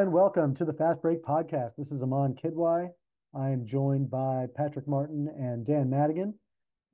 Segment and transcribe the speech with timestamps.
[0.00, 1.76] and welcome to the Fast Break Podcast.
[1.76, 2.88] This is Aman Kidwai.
[3.34, 6.32] I am joined by Patrick Martin and Dan Madigan.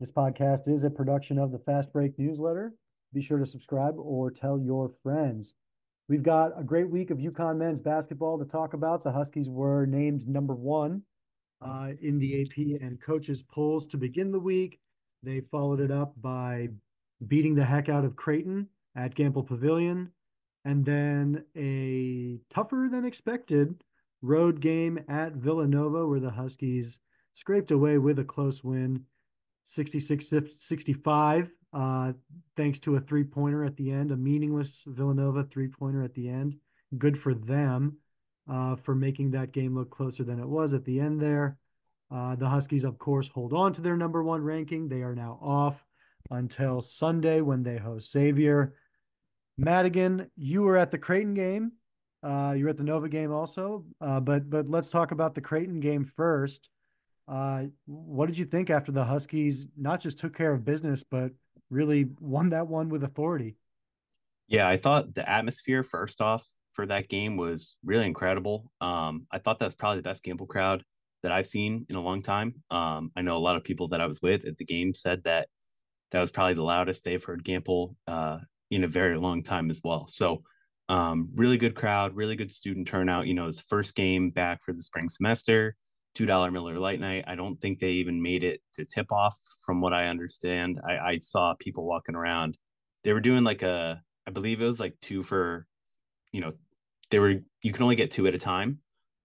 [0.01, 2.75] This podcast is a production of the Fast Break newsletter.
[3.13, 5.55] Be sure to subscribe or tell your friends.
[6.09, 9.05] We've got a great week of UConn men's basketball to talk about.
[9.05, 11.03] The Huskies were named number one
[11.65, 14.81] uh, in the AP and coaches polls to begin the week.
[15.23, 16.71] They followed it up by
[17.29, 20.11] beating the heck out of Creighton at Gampel Pavilion
[20.67, 23.85] and then a tougher than expected
[24.21, 26.99] road game at Villanova, where the Huskies
[27.35, 29.05] scraped away with a close win,
[29.63, 32.13] 66 65, uh,
[32.57, 36.29] thanks to a three pointer at the end, a meaningless Villanova three pointer at the
[36.29, 36.57] end.
[36.99, 37.99] Good for them
[38.51, 41.59] uh, for making that game look closer than it was at the end there.
[42.11, 44.89] Uh, the Huskies, of course, hold on to their number one ranking.
[44.89, 45.85] They are now off
[46.33, 48.75] until Sunday when they host Xavier.
[49.59, 51.73] Madigan, you were at the Creighton game.
[52.23, 53.85] Uh, you were at the Nova game also.
[54.01, 56.69] Uh, but but let's talk about the Creighton game first.
[57.29, 61.33] Uh, what did you think after the Huskies not just took care of business, but
[61.71, 63.57] really won that one with authority?
[64.49, 68.71] Yeah, I thought the atmosphere first off for that game was really incredible.
[68.81, 70.85] Um, I thought that's probably the best Gampel crowd
[71.23, 72.55] that I've seen in a long time.
[72.71, 75.25] Um, I know a lot of people that I was with at the game said
[75.25, 75.49] that
[76.13, 78.39] that was probably the loudest they've heard Gampel uh,
[78.71, 80.07] in a very long time as well.
[80.07, 80.43] So
[80.89, 83.27] um, really good crowd, really good student turnout.
[83.27, 85.77] You know, it's first game back for the spring semester.
[86.15, 87.25] Two dollar Miller Lite Night.
[87.27, 90.81] I don't think they even made it to tip off, from what I understand.
[90.89, 92.57] I, I saw people walking around.
[93.05, 95.67] They were doing like a, I believe it was like two for,
[96.33, 96.55] you know,
[97.11, 98.79] they were you can only get two at a time.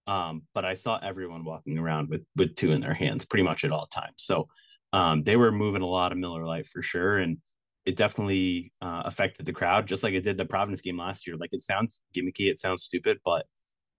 [0.06, 3.64] Um, but I saw everyone walking around with with two in their hands pretty much
[3.64, 4.16] at all times.
[4.18, 4.48] So
[4.92, 7.38] um, they were moving a lot of Miller Lite for sure, and
[7.86, 11.36] it definitely uh, affected the crowd, just like it did the Providence game last year.
[11.38, 13.46] Like it sounds gimmicky, it sounds stupid, but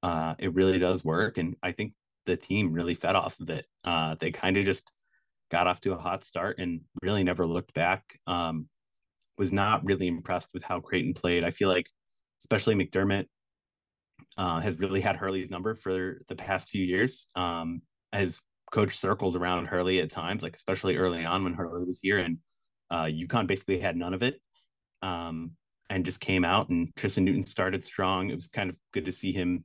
[0.03, 1.39] uh, it really does work.
[1.39, 1.95] And I think
[2.27, 3.67] the team really fed off of it.
[3.85, 4.93] Uh, they kind of just
[5.51, 8.19] got off to a hot start and really never looked back.
[8.27, 8.69] Um,
[9.39, 11.45] was not really impressed with how Creighton played.
[11.45, 11.89] I feel like,
[12.41, 13.27] especially McDermott,
[14.39, 17.27] uh, has really had Hurley's number for the past few years.
[17.35, 18.41] Um, has
[18.71, 22.39] coached circles around Hurley at times, like especially early on when Hurley was here, and
[22.93, 24.41] uh, UConn basically had none of it
[25.01, 25.53] um,
[25.91, 26.69] and just came out.
[26.69, 28.31] And Tristan Newton started strong.
[28.31, 29.65] It was kind of good to see him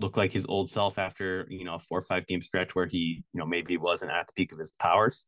[0.00, 2.86] look like his old self after you know a four or five game stretch where
[2.86, 5.26] he you know maybe wasn't at the peak of his powers.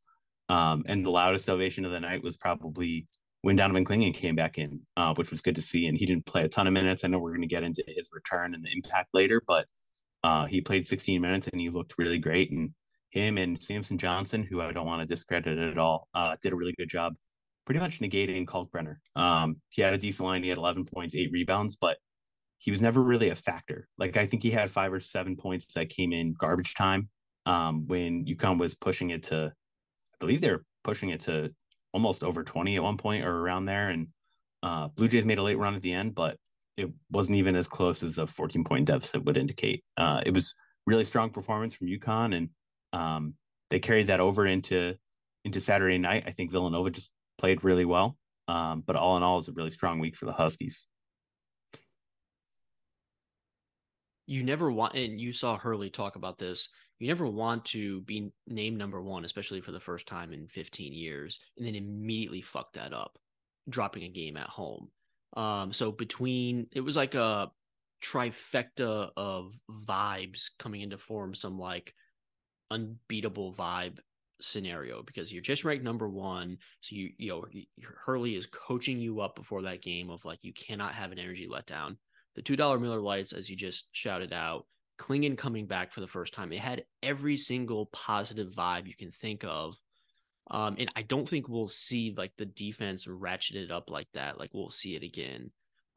[0.48, 3.06] Um, and the loudest ovation of the night was probably
[3.42, 5.86] when Donovan Clingan came back in, uh, which was good to see.
[5.86, 7.04] And he didn't play a ton of minutes.
[7.04, 9.66] I know we're going to get into his return and the impact later, but
[10.22, 12.50] uh, he played 16 minutes and he looked really great.
[12.50, 12.70] And
[13.14, 16.56] him and Samson Johnson, who I don't want to discredit at all, uh, did a
[16.56, 17.14] really good job
[17.64, 18.96] pretty much negating Kalkbrenner.
[19.16, 20.42] Um, he had a decent line.
[20.42, 21.96] He had 11 points, eight rebounds, but
[22.58, 23.88] he was never really a factor.
[23.98, 27.08] Like I think he had five or seven points that came in garbage time
[27.46, 31.54] um, when UConn was pushing it to, I believe they're pushing it to
[31.92, 33.90] almost over 20 at one point or around there.
[33.90, 34.08] And
[34.62, 36.36] uh, Blue Jays made a late run at the end, but
[36.76, 39.84] it wasn't even as close as a 14 point deficit would indicate.
[39.96, 40.54] Uh, it was
[40.86, 42.48] really strong performance from UConn and
[42.94, 43.34] um,
[43.70, 44.94] they carried that over into
[45.44, 46.24] into Saturday night.
[46.26, 48.16] I think Villanova just played really well.
[48.46, 50.86] Um, but all in all, it's a really strong week for the Huskies.
[54.26, 56.68] You never want, and you saw Hurley talk about this.
[56.98, 60.92] You never want to be named number one, especially for the first time in 15
[60.92, 63.18] years, and then immediately fuck that up,
[63.68, 64.88] dropping a game at home.
[65.36, 67.50] Um, so between it was like a
[68.02, 69.52] trifecta of
[69.86, 71.34] vibes coming into form.
[71.34, 71.92] Some like
[72.74, 73.98] unbeatable vibe
[74.40, 76.58] scenario because you're just ranked number one.
[76.80, 77.44] So you you know
[78.04, 81.48] Hurley is coaching you up before that game of like you cannot have an energy
[81.50, 81.96] letdown.
[82.34, 84.66] The two dollar Miller Lites, as you just shouted out,
[84.98, 86.52] Clingan coming back for the first time.
[86.52, 89.76] It had every single positive vibe you can think of.
[90.50, 94.38] Um, and I don't think we'll see like the defense ratcheted up like that.
[94.38, 95.50] Like we'll see it again.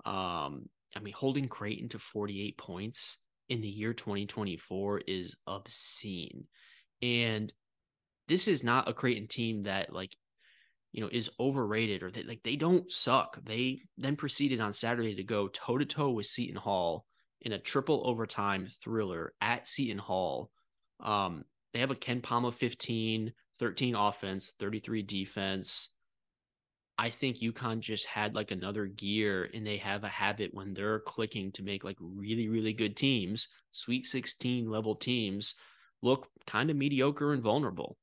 [0.05, 3.17] Um, I mean, holding Creighton to 48 points
[3.49, 6.45] in the year 2024 is obscene.
[7.01, 7.53] And
[8.27, 10.15] this is not a Creighton team that like
[10.91, 13.39] you know is overrated or they like they don't suck.
[13.45, 17.05] They then proceeded on Saturday to go toe to toe with Seton Hall
[17.41, 20.51] in a triple overtime thriller at Seton Hall.
[20.99, 25.89] Um, they have a KenPom 15, 13 offense, 33 defense.
[26.97, 30.99] I think UConn just had like another gear and they have a habit when they're
[31.01, 35.53] clicking to make like really, really good teams, sweet 16 level teams
[36.01, 37.97] look kind of mediocre and vulnerable.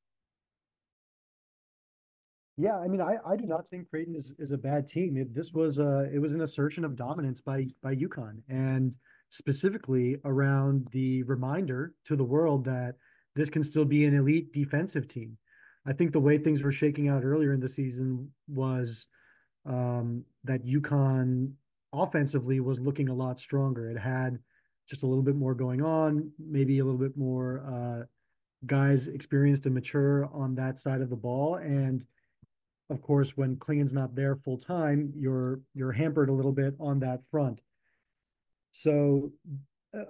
[2.57, 5.17] Yeah, I mean, I, I do not think Creighton is, is a bad team.
[5.17, 8.97] It, this was a it was an assertion of dominance by by UConn, and
[9.31, 12.95] specifically around the reminder to the world that
[13.35, 15.37] this can still be an elite defensive team.
[15.85, 19.09] I think the way things were shaking out earlier in the season was
[19.67, 21.53] um, that UConn
[21.93, 23.91] offensively was looking a lot stronger.
[23.91, 24.39] It had
[24.87, 28.05] just a little bit more going on, maybe a little bit more uh,
[28.67, 31.57] guys experienced and mature on that side of the ball.
[31.57, 32.05] And
[32.91, 37.01] of course, when Clingan's not there full time, you're you're hampered a little bit on
[37.01, 37.61] that front.
[38.73, 39.33] So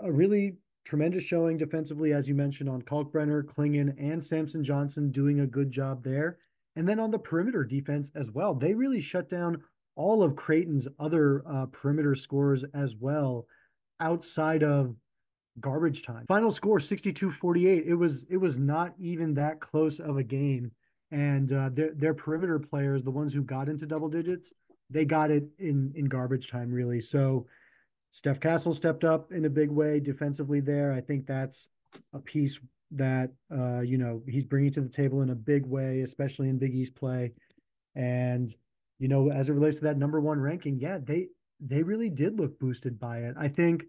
[0.03, 5.41] a really tremendous showing defensively, as you mentioned, on Kalkbrenner, Clingan, and Samson Johnson doing
[5.41, 6.39] a good job there.
[6.77, 9.63] And then on the perimeter defense as well, they really shut down
[9.97, 13.47] all of Creighton's other uh, perimeter scores as well
[14.05, 14.95] outside of
[15.61, 16.27] garbage time.
[16.29, 17.87] Final score 62-48.
[17.87, 20.71] It was it was not even that close of a game.
[21.11, 24.53] And uh, their their perimeter players, the ones who got into double digits,
[24.91, 27.01] they got it in in garbage time really.
[27.01, 27.47] So
[28.11, 30.93] Steph Castle stepped up in a big way defensively there.
[30.93, 31.69] I think that's
[32.13, 32.59] a piece
[32.91, 36.59] that uh, you know he's bringing to the table in a big way, especially in
[36.59, 37.33] Big East play.
[37.95, 38.55] And
[38.99, 41.29] you know, as it relates to that number one ranking, yeah, they
[41.61, 43.35] they really did look boosted by it.
[43.39, 43.85] I think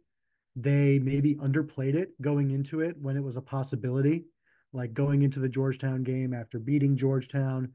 [0.55, 4.25] they maybe underplayed it going into it when it was a possibility,
[4.73, 7.73] like going into the Georgetown game after beating Georgetown.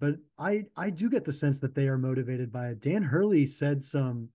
[0.00, 2.80] But I I do get the sense that they are motivated by it.
[2.80, 4.28] Dan Hurley said some,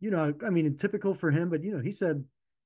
[0.00, 2.24] you know, I mean, typical for him, but you know, he said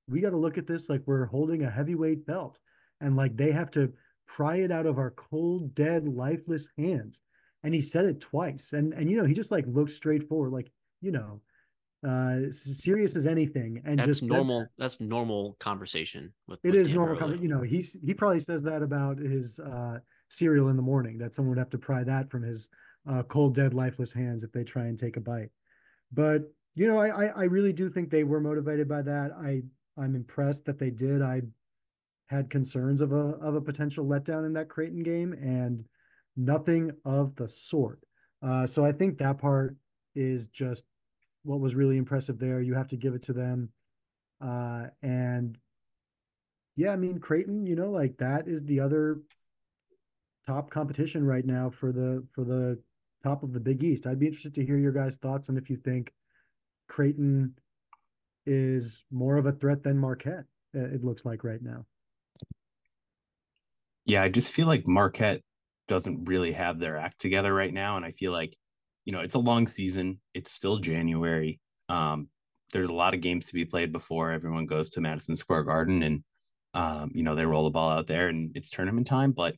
[0.08, 2.58] we got to look at this like we're holding a heavyweight belt
[3.00, 3.92] and like they have to
[4.26, 7.20] pry it out of our cold, dead, lifeless hands.
[7.62, 8.72] And he said it twice.
[8.72, 10.70] And and you know, he just like looked straight forward, like,
[11.00, 11.40] you know,
[12.06, 13.82] uh serious as anything.
[13.84, 14.66] And that's just normal.
[14.78, 17.16] that's normal conversation with it with is Dan normal.
[17.16, 19.98] Con- you know, he's he probably says that about his uh
[20.28, 22.68] cereal in the morning, that someone would have to pry that from his
[23.08, 25.50] uh cold, dead, lifeless hands if they try and take a bite.
[26.12, 26.42] But
[26.74, 29.32] you know, I I, I really do think they were motivated by that.
[29.32, 29.62] I
[29.96, 31.20] I'm impressed that they did.
[31.22, 31.42] I
[32.26, 35.84] had concerns of a of a potential letdown in that Creighton game, and
[36.36, 37.98] nothing of the sort.
[38.40, 39.74] Uh, so I think that part
[40.14, 40.84] is just
[41.48, 42.60] what was really impressive there.
[42.60, 43.70] You have to give it to them,
[44.40, 45.56] uh, and
[46.76, 49.20] yeah, I mean Creighton, you know, like that is the other
[50.46, 52.78] top competition right now for the for the
[53.24, 54.06] top of the Big East.
[54.06, 56.12] I'd be interested to hear your guys' thoughts on if you think
[56.86, 57.54] Creighton
[58.46, 60.44] is more of a threat than Marquette.
[60.74, 61.84] uh, It looks like right now.
[64.04, 65.42] Yeah, I just feel like Marquette
[65.86, 67.96] doesn't really have their act together right now.
[67.96, 68.56] And I feel like,
[69.08, 70.20] you know, it's a long season.
[70.34, 71.58] It's still January.
[71.88, 72.28] Um,
[72.74, 76.02] there's a lot of games to be played before everyone goes to Madison Square Garden
[76.02, 76.22] and
[76.74, 79.32] um, you know, they roll the ball out there and it's tournament time.
[79.32, 79.56] But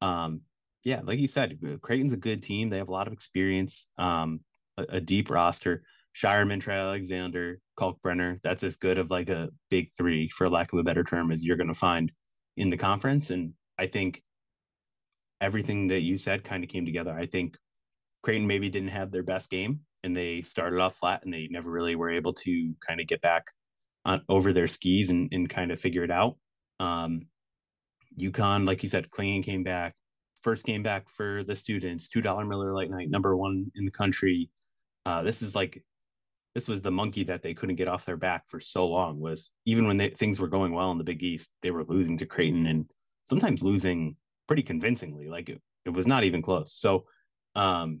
[0.00, 0.40] um,
[0.82, 2.70] yeah, like you said, Creighton's a good team.
[2.70, 4.40] They have a lot of experience, um,
[4.76, 5.84] a, a deep roster.
[6.16, 10.80] Scheierman, Trey Alexander, Kalkbrenner, that's as good of like a big three, for lack of
[10.80, 12.10] a better term, as you're going to find
[12.56, 13.30] in the conference.
[13.30, 14.24] And I think
[15.40, 17.14] everything that you said kind of came together.
[17.16, 17.56] I think
[18.28, 21.70] Creighton maybe didn't have their best game and they started off flat and they never
[21.70, 23.46] really were able to kind of get back
[24.04, 26.36] on over their skis and, and kind of figure it out.
[26.78, 27.22] Um,
[28.20, 29.94] UConn, like you said, Clingan came back.
[30.42, 34.50] First game back for the students, $2 Miller Lite Night, number one in the country.
[35.06, 35.82] Uh, this is like
[36.54, 39.52] this was the monkey that they couldn't get off their back for so long was
[39.64, 42.26] even when they, things were going well in the big east they were losing to
[42.26, 42.90] creighton and
[43.24, 44.16] sometimes losing
[44.48, 47.04] pretty convincingly like it, it was not even close so
[47.54, 48.00] um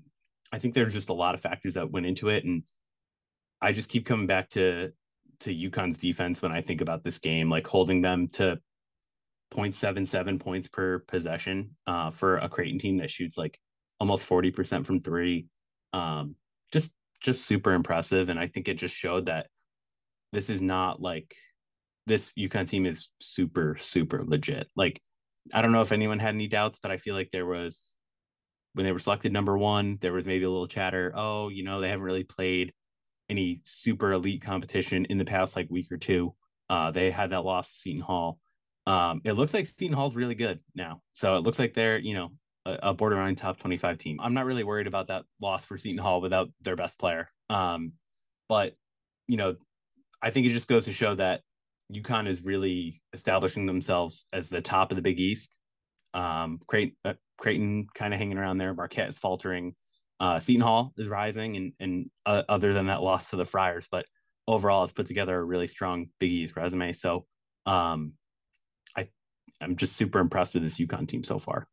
[0.52, 2.62] i think there's just a lot of factors that went into it and
[3.60, 4.92] i just keep coming back to
[5.40, 8.58] to UConn's defense when i think about this game like holding them to
[9.52, 13.58] 0.77 points per possession uh, for a creighton team that shoots like
[13.98, 15.46] almost 40% from three
[15.94, 16.34] um
[16.70, 18.28] just just super impressive.
[18.28, 19.46] And I think it just showed that
[20.32, 21.34] this is not like
[22.06, 24.68] this UConn team is super, super legit.
[24.76, 25.00] Like,
[25.52, 27.94] I don't know if anyone had any doubts, but I feel like there was
[28.78, 31.10] when they were selected number one, there was maybe a little chatter.
[31.12, 32.72] Oh, you know, they haven't really played
[33.28, 36.32] any super elite competition in the past like week or two.
[36.70, 38.38] Uh, they had that loss to Seton Hall.
[38.86, 41.02] Um, it looks like Seton Hall's really good now.
[41.12, 42.30] So it looks like they're, you know,
[42.66, 44.20] a, borderline top 25 team.
[44.22, 47.28] I'm not really worried about that loss for Seton Hall without their best player.
[47.50, 47.94] Um,
[48.48, 48.76] but
[49.26, 49.56] you know,
[50.22, 51.40] I think it just goes to show that
[51.92, 55.58] UConn is really establishing themselves as the top of the Big East.
[56.14, 58.74] Um, Creighton, uh, Creighton kind of hanging around there.
[58.74, 59.74] Marquette is faltering.
[60.20, 63.88] Uh, Seton Hall is rising, and and uh, other than that loss to the Friars,
[63.90, 64.06] but
[64.48, 66.92] overall, it's put together a really strong Big East resume.
[66.92, 67.26] So,
[67.66, 68.14] um,
[68.96, 69.08] I
[69.60, 71.66] I'm just super impressed with this UConn team so far.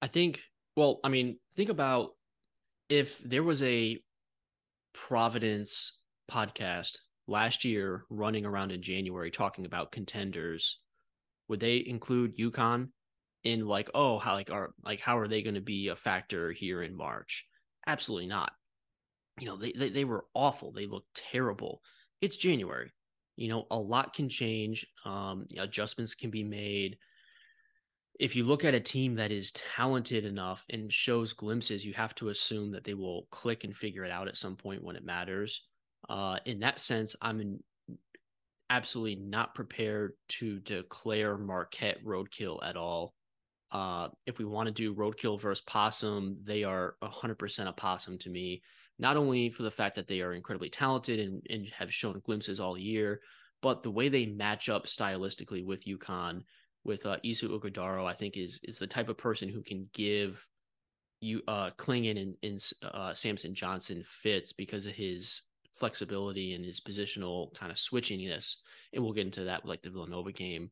[0.00, 0.40] I think,
[0.76, 2.12] well, I mean, think about
[2.88, 3.98] if there was a
[4.94, 5.98] Providence
[6.30, 10.78] podcast last year running around in January talking about contenders,
[11.48, 12.88] would they include UConn
[13.48, 16.52] in like, oh, how like are like how are they going to be a factor
[16.52, 17.46] here in March?
[17.86, 18.52] Absolutely not.
[19.40, 20.72] You know, they, they they were awful.
[20.72, 21.80] They looked terrible.
[22.20, 22.92] It's January.
[23.36, 24.86] You know, a lot can change.
[25.04, 26.98] Um, adjustments can be made.
[28.18, 32.16] If you look at a team that is talented enough and shows glimpses, you have
[32.16, 35.04] to assume that they will click and figure it out at some point when it
[35.04, 35.62] matters.
[36.08, 37.60] Uh, in that sense, I'm in,
[38.70, 43.14] absolutely not prepared to declare Marquette roadkill at all.
[43.70, 48.30] Uh, if we want to do roadkill versus possum, they are 100% a possum to
[48.30, 48.62] me
[48.98, 52.58] not only for the fact that they are incredibly talented and, and have shown glimpses
[52.58, 53.20] all year,
[53.62, 56.42] but the way they match up stylistically with UConn,
[56.84, 60.46] with uh, Oso Ighodaro, I think is is the type of person who can give
[61.20, 65.42] you uh Clingan and, and uh, Samson Johnson fits because of his
[65.74, 68.56] flexibility and his positional kind of switchiness.
[68.92, 70.70] And we'll get into that with like the Villanova game.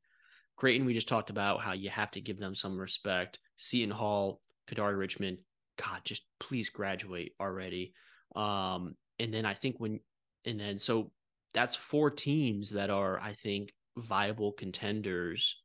[0.57, 3.39] Creighton, we just talked about how you have to give them some respect.
[3.59, 5.39] Seton Hall, Kadary Richmond,
[5.77, 7.93] God, just please graduate already.
[8.35, 10.01] Um, and then I think when,
[10.45, 11.11] and then so
[11.55, 15.57] that's four teams that are, I think, viable contenders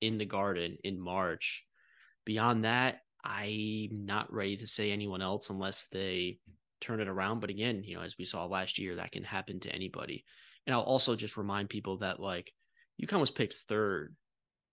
[0.00, 1.64] in the garden in March.
[2.24, 6.38] Beyond that, I'm not ready to say anyone else unless they
[6.80, 7.40] turn it around.
[7.40, 10.24] But again, you know, as we saw last year, that can happen to anybody.
[10.66, 12.52] And I'll also just remind people that like
[13.04, 14.14] UConn was picked third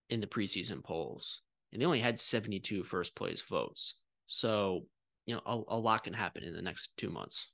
[0.09, 3.95] in the preseason polls, and they only had 72 first place votes.
[4.27, 4.86] So
[5.25, 7.48] you know a, a lot can happen in the next two months.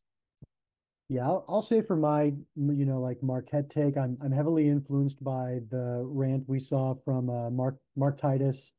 [1.08, 5.24] Yeah, I'll, I'll say for my you know like Marquette take, I'm I'm heavily influenced
[5.24, 8.74] by the rant we saw from uh, Mark Mark Titus,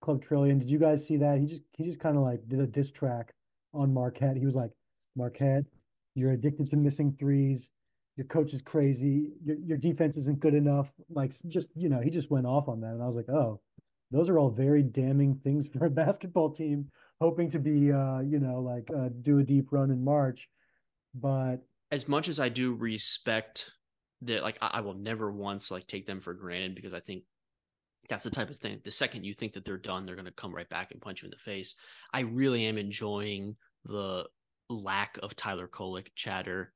[0.00, 0.58] Club Trillion.
[0.58, 1.38] Did you guys see that?
[1.38, 3.32] He just he just kind of like did a diss track
[3.72, 4.36] on Marquette.
[4.36, 4.70] He was like,
[5.16, 5.64] Marquette,
[6.14, 7.70] you're addicted to missing threes.
[8.16, 9.32] Your coach is crazy.
[9.44, 10.92] Your your defense isn't good enough.
[11.10, 13.60] Like just you know, he just went off on that, and I was like, oh,
[14.10, 16.90] those are all very damning things for a basketball team
[17.20, 20.48] hoping to be uh you know like uh, do a deep run in March,
[21.14, 21.58] but
[21.90, 23.70] as much as I do respect
[24.22, 27.24] that, like I, I will never once like take them for granted because I think
[28.08, 28.80] that's the type of thing.
[28.84, 31.22] The second you think that they're done, they're going to come right back and punch
[31.22, 31.76] you in the face.
[32.12, 34.26] I really am enjoying the
[34.68, 36.72] lack of Tyler Kolek chatter.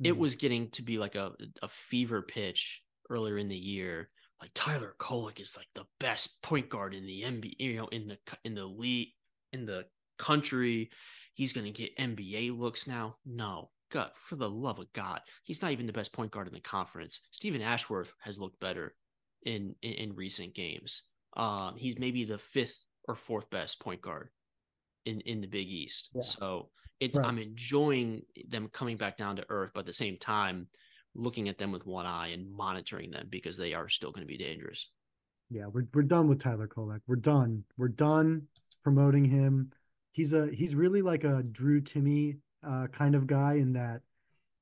[0.00, 0.06] Mm-hmm.
[0.06, 4.10] It was getting to be like a a fever pitch earlier in the year.
[4.40, 8.08] Like Tyler Kolek is like the best point guard in the NBA, you know, in
[8.08, 9.08] the in the league,
[9.52, 9.84] in the
[10.18, 10.90] country.
[11.34, 13.16] He's going to get NBA looks now.
[13.24, 16.54] No, God, for the love of God, he's not even the best point guard in
[16.54, 17.20] the conference.
[17.30, 18.94] Steven Ashworth has looked better
[19.44, 21.02] in in, in recent games.
[21.36, 24.28] Um, he's maybe the fifth or fourth best point guard
[25.06, 26.10] in in the Big East.
[26.14, 26.22] Yeah.
[26.22, 27.26] So it's right.
[27.26, 30.68] I'm enjoying them coming back down to earth, but at the same time,
[31.14, 34.28] looking at them with one eye and monitoring them because they are still going to
[34.28, 34.90] be dangerous.
[35.50, 37.00] Yeah, we're we're done with Tyler Kolek.
[37.06, 37.64] We're done.
[37.76, 38.42] We're done
[38.82, 39.72] promoting him.
[40.12, 44.02] He's a he's really like a Drew Timme uh, kind of guy in that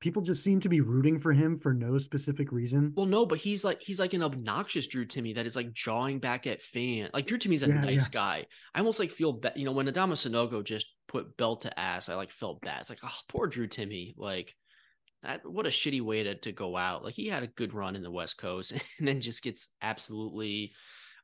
[0.00, 2.92] people just seem to be rooting for him for no specific reason.
[2.94, 6.18] Well, no, but he's like he's like an obnoxious Drew Timme that is like jawing
[6.18, 7.10] back at fan.
[7.12, 8.20] Like Drew Timme's a yeah, nice yeah.
[8.20, 8.46] guy.
[8.74, 9.54] I almost like feel bad.
[9.56, 12.80] You know, when Adama Sanogo just put belt to ass, I like felt bad.
[12.80, 14.14] It's like, oh, poor Drew Timme.
[14.16, 14.54] Like
[15.22, 17.04] that, what a shitty way to to go out.
[17.04, 20.72] Like he had a good run in the West Coast and then just gets absolutely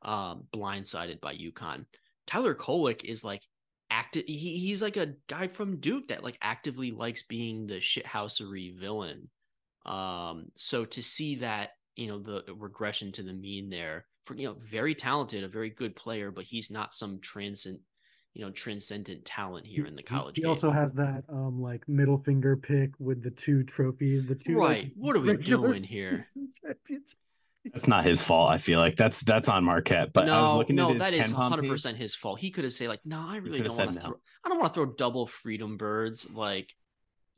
[0.01, 1.85] um, blindsided by UConn.
[2.27, 3.41] Tyler Kolek is like
[3.89, 4.23] active.
[4.27, 9.29] He, he's like a guy from Duke that like actively likes being the shithousery villain.
[9.85, 14.47] Um, so to see that, you know, the regression to the mean there for, you
[14.47, 17.79] know, very talented, a very good player, but he's not some transcend,
[18.33, 20.37] you know, transcendent talent here in the college.
[20.37, 20.49] He game.
[20.49, 24.85] also has that, um, like middle finger pick with the two trophies, the two, right.
[24.85, 26.25] Like, what are we doing here?
[27.71, 28.51] That's not his fault.
[28.51, 30.11] I feel like that's that's on Marquette.
[30.11, 32.39] But no, I was looking no, at his that is 100 percent his fault.
[32.39, 34.01] He could have said like, "No, I really don't want to no.
[34.01, 34.15] throw.
[34.43, 36.73] I don't want to throw double freedom birds like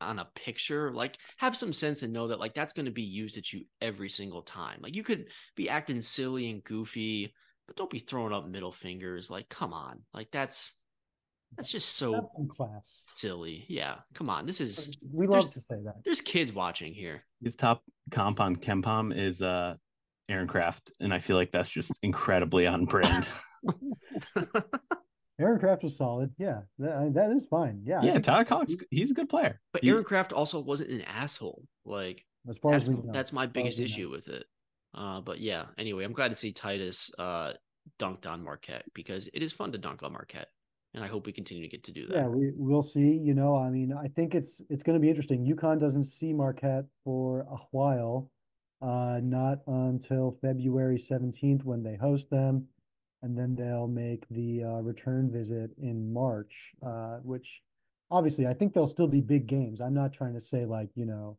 [0.02, 0.92] on a picture.
[0.92, 3.66] Like, have some sense and know that like that's going to be used at you
[3.82, 4.80] every single time.
[4.82, 5.26] Like, you could
[5.56, 7.34] be acting silly and goofy,
[7.68, 9.30] but don't be throwing up middle fingers.
[9.30, 10.74] Like, come on, like that's
[11.58, 13.66] that's just so that's some class silly.
[13.68, 14.46] Yeah, come on.
[14.46, 16.04] This is we love to say that.
[16.04, 17.24] There's kids watching here.
[17.44, 19.76] His top comp on KenPom is uh
[20.30, 23.30] Aaron Craft, and I feel like that's just incredibly on brand.
[25.40, 26.32] Aaron Craft was solid.
[26.38, 27.82] Yeah, that, that is fine.
[27.86, 28.20] Yeah, yeah.
[28.20, 29.60] Tyler Cox, he's a good player.
[29.74, 31.64] But he, Aaron Craft also wasn't an asshole.
[31.84, 34.46] Like as far that's, as that's my biggest issue with it.
[34.94, 35.66] Uh, but yeah.
[35.78, 37.54] Anyway, I'm glad to see Titus uh,
[38.00, 40.48] dunked on Marquette because it is fun to dunk on Marquette,
[40.96, 42.16] and I hope we continue to get to do that.
[42.16, 43.20] Yeah, we we'll see.
[43.22, 45.46] You know, I mean, I think it's it's going to be interesting.
[45.46, 48.32] UConn doesn't see Marquette for a while,
[48.82, 52.68] uh, not until February seventeenth when they host them,
[53.22, 57.62] and then they'll make the uh, return visit in March, uh, which
[58.10, 59.82] obviously I think they'll still be big games.
[59.82, 61.38] I'm not trying to say like you know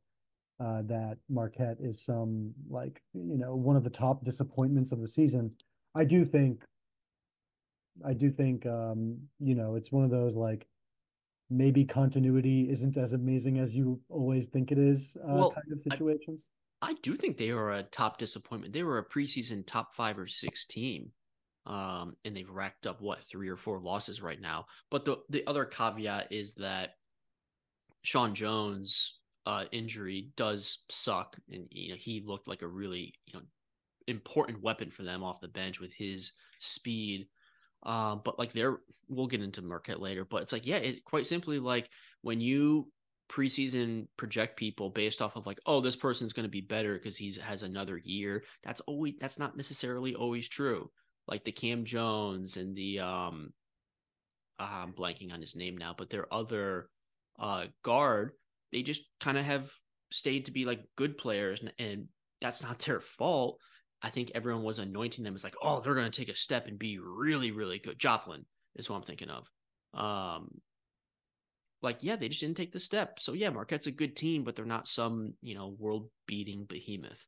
[0.61, 5.09] uh, that Marquette is some like you know one of the top disappointments of the
[5.09, 5.53] season.
[5.95, 6.63] I do think,
[8.05, 10.67] I do think, um, you know, it's one of those like
[11.49, 15.81] maybe continuity isn't as amazing as you always think it is uh, well, kind of
[15.81, 16.49] situations.
[16.83, 18.75] I, I, do think they are a top disappointment.
[18.75, 21.11] They were a preseason top five or six team.
[21.67, 24.67] Um, and they've racked up what three or four losses right now.
[24.89, 26.91] But the the other caveat is that
[28.03, 29.15] Sean Jones
[29.47, 33.41] uh, injury does suck, and you know he looked like a really you know
[34.07, 37.27] important weapon for them off the bench with his speed.
[37.87, 38.79] Um, but like there,
[39.09, 40.25] we'll get into Marquette later.
[40.25, 41.89] But it's like, yeah, it's quite simply like
[42.23, 42.91] when you
[43.29, 47.17] preseason project people based off of like, oh, this person's going to be better because
[47.17, 48.45] he has another year.
[48.63, 50.91] That's always that's not necessarily always true.
[51.27, 53.53] Like the Kam Jones and the um,
[54.59, 56.89] I'm blanking on his name now, but their other
[57.39, 58.33] uh guard
[58.73, 59.71] they just kind of have
[60.11, 62.09] stayed to be like good players, and, and
[62.41, 63.59] that's not their fault.
[64.03, 66.67] I think everyone was anointing them as like, oh, they're going to take a step
[66.67, 67.99] and be really, really good.
[67.99, 69.49] Joplin is what I'm thinking of.
[69.95, 70.61] Um,
[71.83, 73.19] like, yeah, they just didn't take the step.
[73.21, 77.25] So yeah, Marquette's a good team, but they're not some you know world beating behemoth.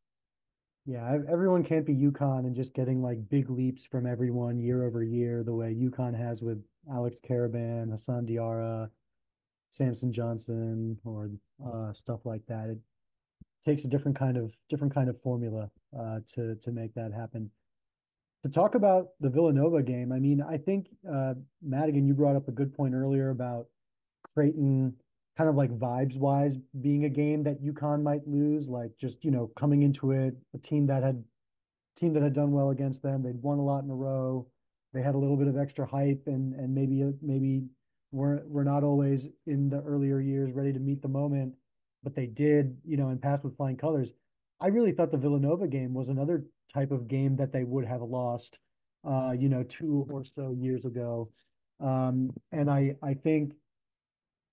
[0.87, 5.02] Yeah, everyone can't be UConn and just getting like big leaps from everyone year over
[5.02, 8.88] year, the way UConn has with Alex Karaban, Hassan Diarra,
[9.70, 11.30] Samson Johnson or
[11.64, 12.70] uh, stuff like that.
[12.70, 12.78] It
[13.68, 17.50] takes a different kind of different kind of formula uh, to to make that happen.
[18.44, 22.48] To talk about the Villanova game, I mean, I think uh, Madigan, you brought up
[22.48, 23.66] a good point earlier about
[24.33, 24.94] Creighton,
[25.37, 28.68] kind of like vibes wise, being a game that UConn might lose.
[28.68, 31.22] Like just you know coming into it, a team that had
[31.96, 34.46] team that had done well against them, they'd won a lot in a row.
[34.94, 37.64] They had a little bit of extra hype and and maybe maybe
[38.12, 41.52] we're we're not always in the earlier years ready to meet the moment,
[42.02, 44.12] but they did, you know, and passed with flying colors.
[44.61, 48.02] I really thought the Villanova game was another type of game that they would have
[48.02, 48.58] lost,
[49.04, 51.30] uh, you know, two or so years ago.
[51.80, 53.54] Um, and I I think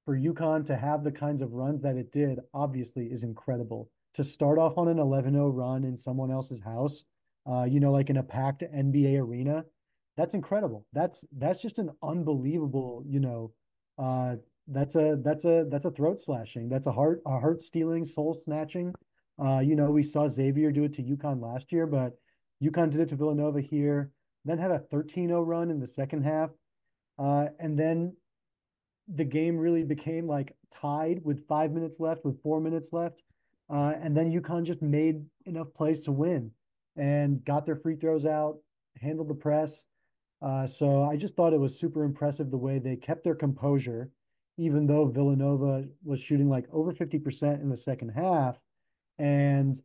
[0.06, 3.90] for UConn to have the kinds of runs that it did, obviously, is incredible.
[4.14, 7.04] To start off on an 11-0 run in someone else's house,
[7.50, 9.66] uh, you know, like in a packed NBA arena,
[10.16, 10.86] that's incredible.
[10.94, 13.52] That's that's just an unbelievable, you know,
[13.98, 14.36] uh,
[14.68, 16.70] that's a that's a that's a throat slashing.
[16.70, 18.94] That's a heart a heart stealing, soul snatching.
[19.44, 22.18] Uh, you know, we saw Xavier do it to UConn last year, but
[22.64, 24.12] UConn did it to Villanova here.
[24.46, 26.52] Then had a 13-0 run in the second half,
[27.18, 28.16] uh, and then
[29.08, 33.24] the game really became like tied with five minutes left, with four minutes left,
[33.70, 36.52] uh, and then UConn just made enough plays to win
[36.96, 38.58] and got their free throws out,
[39.02, 39.84] handled the press
[40.42, 44.10] uh, so I just thought it was super impressive the way they kept their composure,
[44.58, 48.58] even though Villanova was shooting like over 50% in the second half
[49.18, 49.82] and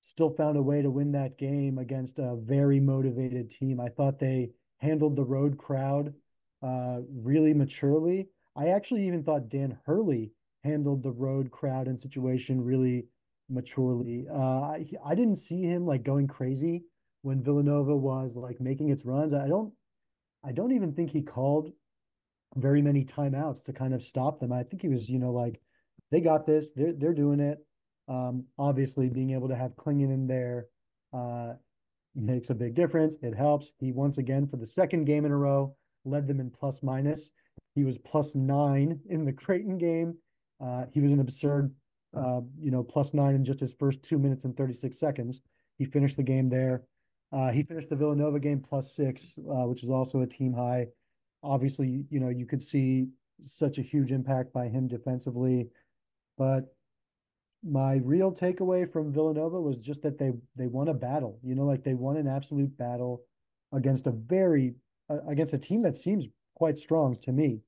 [0.00, 3.80] still found a way to win that game against a very motivated team.
[3.80, 6.14] I thought they handled the road crowd
[6.62, 8.28] uh, really maturely.
[8.54, 10.30] I actually even thought Dan Hurley
[10.62, 13.06] handled the road crowd and situation really
[13.48, 14.26] maturely.
[14.30, 16.84] Uh, I, I didn't see him like going crazy
[17.22, 19.34] when Villanova was like making its runs.
[19.34, 19.72] I don't
[20.44, 21.72] I don't even think he called
[22.54, 24.52] very many timeouts to kind of stop them.
[24.52, 25.60] I think he was, you know, like
[26.10, 27.58] they got this, they're they're doing it.
[28.08, 30.66] Um, obviously being able to have Clingan in there
[31.12, 31.54] uh,
[32.14, 33.16] makes a big difference.
[33.22, 33.72] It helps.
[33.78, 37.32] He once again for the second game in a row led them in plus minus.
[37.74, 40.16] He was plus nine in the Creighton game.
[40.64, 41.74] Uh, he was an absurd,
[42.16, 45.42] uh, you know, plus nine in just his first two minutes and 36 seconds.
[45.78, 46.84] He finished the game there.
[47.32, 50.86] Uh, he finished the Villanova game plus six, uh, which is also a team high.
[51.46, 53.08] Obviously, you know, you could see
[53.40, 55.68] such a huge impact by him defensively.
[56.36, 56.74] But
[57.64, 61.38] my real takeaway from Villanova was just that they they won a battle.
[61.42, 63.22] You know, like they won an absolute battle
[63.72, 64.74] against a very
[65.10, 67.60] uh, against a team that seems quite strong to me.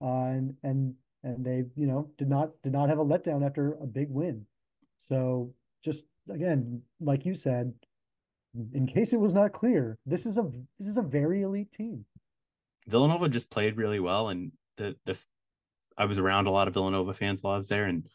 [0.00, 3.74] Uh, and and and they you know did not did not have a letdown after
[3.82, 4.46] a big win.
[4.98, 5.52] So
[5.84, 7.72] just again, like you said,
[8.72, 12.04] in case it was not clear, this is a this is a very elite team.
[12.86, 15.18] Villanova just played really well, and the the
[15.96, 18.06] I was around a lot of Villanova fans while I was there, and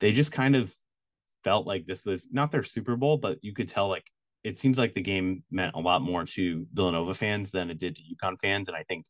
[0.00, 0.72] they just kind of
[1.42, 4.06] felt like this was not their Super Bowl, but you could tell like
[4.44, 7.96] it seems like the game meant a lot more to Villanova fans than it did
[7.96, 9.06] to UConn fans, and I think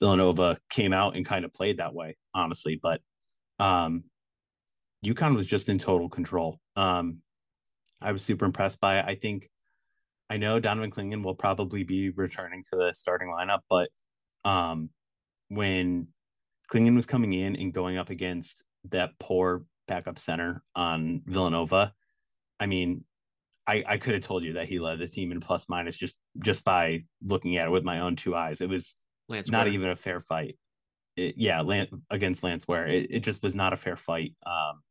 [0.00, 2.78] Villanova came out and kind of played that way, honestly.
[2.82, 3.00] But
[3.58, 4.04] um,
[5.04, 6.58] UConn was just in total control.
[6.76, 7.22] Um,
[8.02, 9.04] I was super impressed by it.
[9.06, 9.48] I think
[10.28, 13.88] I know Donovan Clingan will probably be returning to the starting lineup, but
[14.44, 14.90] um,
[15.48, 16.08] when
[16.72, 21.92] Clingan was coming in and going up against that poor backup center on Villanova,
[22.58, 23.04] I mean,
[23.66, 26.16] I, I could have told you that he led the team in plus minus just
[26.42, 28.60] just by looking at it with my own two eyes.
[28.60, 28.96] It was
[29.28, 29.74] Lance not Ware.
[29.74, 30.58] even a fair fight.
[31.16, 34.34] It, yeah, Lance, against Lance Ware, it, it just was not a fair fight.
[34.44, 34.82] Um,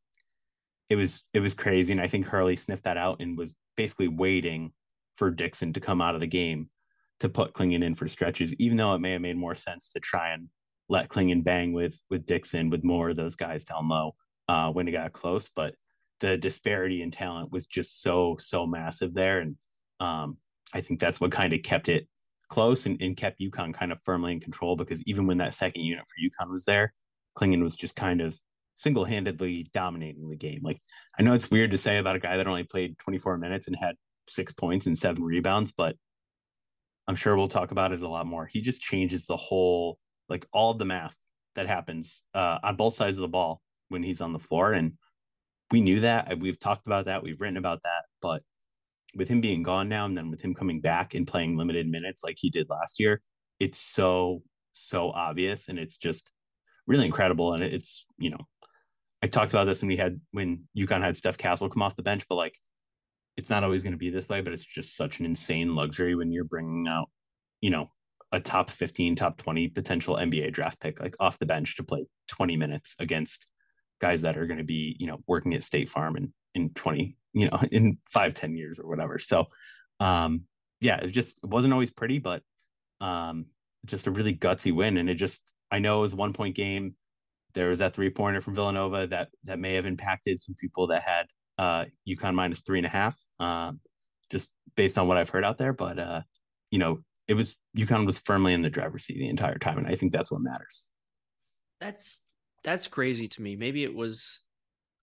[0.89, 4.07] it was it was crazy, and I think Hurley sniffed that out and was basically
[4.07, 4.71] waiting
[5.15, 6.69] for Dixon to come out of the game
[7.19, 9.99] to put Clingan in for stretches, even though it may have made more sense to
[9.99, 10.49] try and
[10.89, 14.11] let Clingan bang with with Dixon with more of those guys down low
[14.49, 15.49] uh, when it got close.
[15.49, 15.75] But
[16.19, 19.55] the disparity in talent was just so so massive there, and
[19.99, 20.35] um,
[20.73, 22.07] I think that's what kind of kept it
[22.49, 25.83] close and, and kept UConn kind of firmly in control because even when that second
[25.83, 26.93] unit for UConn was there,
[27.35, 28.37] Clingan was just kind of
[28.75, 30.59] single handedly dominating the game.
[30.63, 30.79] Like
[31.17, 33.75] I know it's weird to say about a guy that only played 24 minutes and
[33.75, 33.95] had
[34.27, 35.95] six points and seven rebounds, but
[37.07, 38.45] I'm sure we'll talk about it a lot more.
[38.45, 39.97] He just changes the whole,
[40.29, 41.15] like all the math
[41.55, 44.73] that happens uh, on both sides of the ball when he's on the floor.
[44.73, 44.93] And
[45.71, 46.39] we knew that.
[46.39, 47.23] We've talked about that.
[47.23, 48.03] We've written about that.
[48.21, 48.41] But
[49.15, 52.23] with him being gone now and then with him coming back and playing limited minutes
[52.23, 53.19] like he did last year,
[53.59, 55.67] it's so, so obvious.
[55.67, 56.31] And it's just
[56.87, 57.53] really incredible.
[57.53, 58.39] And it's, you know,
[59.21, 62.03] I talked about this and we had when UConn had Steph Castle come off the
[62.03, 62.55] bench, but like
[63.37, 66.15] it's not always going to be this way, but it's just such an insane luxury
[66.15, 67.09] when you're bringing out,
[67.61, 67.89] you know,
[68.31, 72.05] a top 15, top 20 potential NBA draft pick like off the bench to play
[72.29, 73.51] 20 minutes against
[74.01, 77.15] guys that are going to be, you know, working at State Farm in, in 20,
[77.33, 79.17] you know, in five, 10 years or whatever.
[79.19, 79.45] So,
[79.99, 80.45] um,
[80.81, 82.43] yeah, it just it wasn't always pretty, but
[83.01, 83.45] um,
[83.85, 84.97] just a really gutsy win.
[84.97, 86.91] And it just, I know it was one point game.
[87.53, 91.03] There was that three pointer from Villanova that that may have impacted some people that
[91.03, 93.73] had uh, UConn minus three and a half, uh,
[94.31, 95.73] just based on what I've heard out there.
[95.73, 96.21] But uh,
[96.71, 99.87] you know, it was UConn was firmly in the driver's seat the entire time, and
[99.87, 100.89] I think that's what matters.
[101.79, 102.21] That's
[102.63, 103.55] that's crazy to me.
[103.55, 104.39] Maybe it was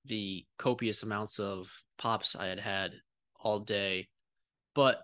[0.06, 2.92] the copious amounts of pops I had had
[3.40, 4.08] all day,
[4.74, 5.00] but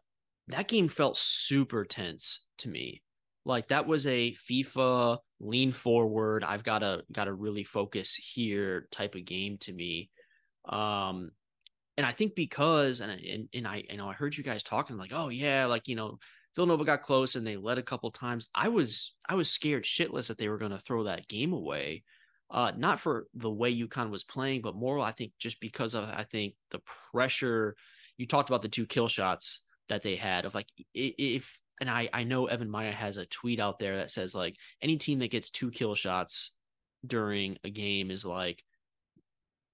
[0.48, 3.02] that game felt super tense to me.
[3.44, 6.42] Like that was a FIFA lean forward.
[6.42, 10.10] I've got to got to really focus here type of game to me.
[10.68, 11.30] Um,
[11.96, 14.96] and I think because and and and I you know I heard you guys talking
[14.96, 16.18] like oh yeah like you know
[16.54, 18.48] Villanova got close and they led a couple times.
[18.54, 22.02] I was I was scared shitless that they were going to throw that game away.
[22.50, 26.04] Uh, not for the way UConn was playing, but more I think just because of
[26.04, 26.80] I think the
[27.12, 27.76] pressure.
[28.18, 32.08] You talked about the two kill shots that they had of like if and I
[32.12, 35.30] I know Evan Miya has a tweet out there that says like any team that
[35.30, 36.52] gets two kill shots
[37.06, 38.62] during a game is like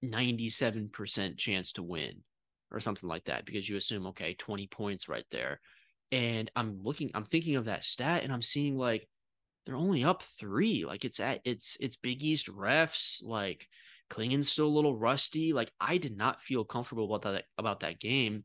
[0.03, 2.23] 97% chance to win
[2.71, 5.59] or something like that because you assume okay 20 points right there.
[6.11, 9.07] And i'm looking i'm thinking of that stat and i'm seeing like
[9.65, 10.85] they're only up three.
[10.85, 13.67] Like it's at it's it's big east refs like
[14.09, 15.53] Clingan's still a little rusty.
[15.53, 18.43] Like i did not feel comfortable about that about that game.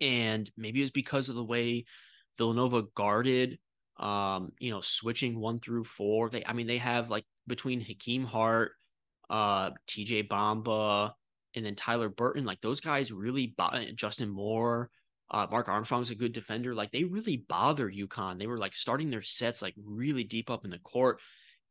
[0.00, 1.84] And maybe it was because of the way
[2.36, 3.58] villanova guarded
[3.98, 6.30] um you know switching one through four.
[6.30, 8.72] They i mean they have like between hakim hart
[9.30, 11.12] uh, TJ Bamba,
[11.54, 12.44] and then Tyler Burton.
[12.44, 14.90] Like those guys really, bo- Justin Moore,
[15.30, 16.74] uh, Mark Armstrong's a good defender.
[16.74, 18.38] Like they really bother UConn.
[18.38, 21.20] They were like starting their sets like really deep up in the court.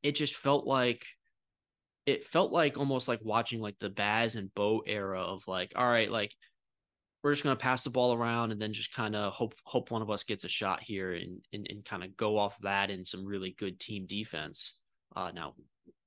[0.04, 1.06] It just felt like
[2.06, 5.88] it felt like almost like watching like the Baz and Bo era of like, all
[5.88, 6.34] right, like
[7.24, 10.02] we're just gonna pass the ball around and then just kind of hope hope one
[10.02, 13.04] of us gets a shot here and and, and kind of go off that in
[13.04, 14.78] some really good team defense.
[15.16, 15.54] Uh, now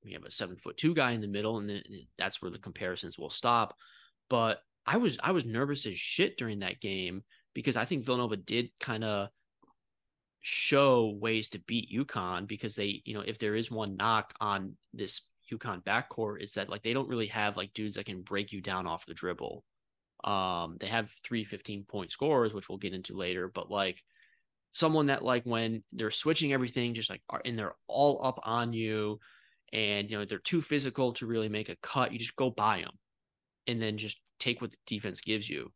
[0.05, 1.83] we have a seven foot two guy in the middle, and then
[2.17, 3.77] that's where the comparisons will stop.
[4.29, 7.23] But I was I was nervous as shit during that game
[7.55, 9.29] because I think Villanova did kind of
[10.41, 14.77] show ways to beat UConn because they, you know, if there is one knock on
[14.95, 18.53] this UConn backcourt, it's that like they don't really have like dudes that can break
[18.53, 19.65] you down off the dribble.
[20.25, 24.03] Um, they have three 15 point scores, which we'll get into later, but like
[24.73, 29.19] someone that like when they're switching everything, just like and they're all up on you,
[29.73, 32.13] and you know they're too physical to really make a cut.
[32.13, 32.93] You just go buy them,
[33.67, 35.73] and then just take what the defense gives you.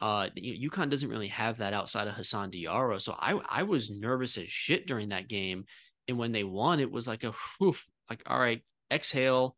[0.00, 4.38] Uh, UConn doesn't really have that outside of Hassan Diarra, so I I was nervous
[4.38, 5.64] as shit during that game,
[6.08, 7.74] and when they won, it was like a whew,
[8.08, 9.56] like all right, exhale,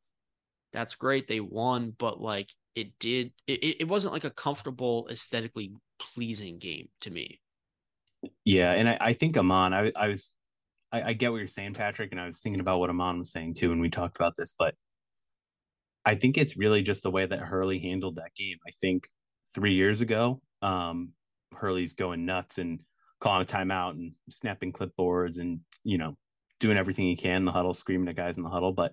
[0.72, 5.72] that's great, they won, but like it did, it it wasn't like a comfortable, aesthetically
[6.14, 7.40] pleasing game to me.
[8.44, 10.34] Yeah, and I, I think Aman, I I was
[10.92, 13.30] I, I, get what you're saying, Patrick, and I was thinking about what Aman was
[13.30, 14.74] saying too, and we talked about this, but
[16.04, 18.56] I think it's really just the way that Hurley handled that game.
[18.66, 19.04] I think
[19.54, 21.12] three years ago, um,
[21.54, 22.80] Hurley's going nuts and
[23.20, 26.14] calling a timeout and snapping clipboards and you know
[26.58, 28.92] doing everything he can in the huddle, screaming at guys in the huddle, but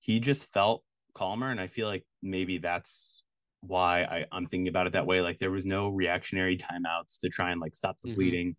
[0.00, 0.82] he just felt
[1.14, 3.22] calmer, and I feel like maybe that's
[3.62, 5.20] why I, I'm thinking about it that way.
[5.20, 8.14] Like there was no reactionary timeouts to try and like stop the mm-hmm.
[8.14, 8.56] bleeding.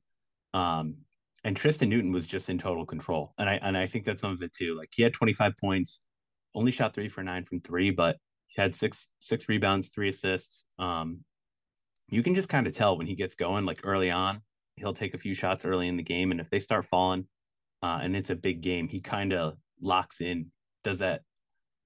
[0.54, 0.96] Um,
[1.44, 3.34] and Tristan Newton was just in total control.
[3.38, 4.78] And I and I think that's some of it too.
[4.78, 6.02] Like he had 25 points,
[6.56, 10.66] only shot three for nine from three, but he had six six rebounds, three assists.
[10.80, 11.24] Um,
[12.10, 14.42] you can just kind of tell when he gets going, like early on,
[14.76, 17.26] he'll take a few shots early in the game, and if they start falling,
[17.82, 20.52] uh, and it's a big game, he kind of locks in,
[20.84, 21.22] does that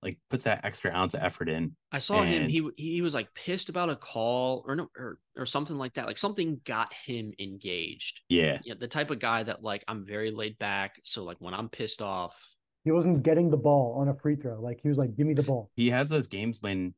[0.06, 1.76] like puts that extra ounce of effort in.
[1.92, 2.30] I saw and...
[2.30, 2.50] him.
[2.50, 6.06] He he was like pissed about a call or no or or something like that.
[6.06, 8.22] Like something got him engaged.
[8.30, 8.60] Yeah.
[8.64, 8.76] Yeah.
[8.80, 11.02] The type of guy that like I'm very laid back.
[11.04, 12.40] So like when I'm pissed off,
[12.84, 14.62] he wasn't getting the ball on a free throw.
[14.62, 16.94] Like he was like, "Give me the ball." He has those games when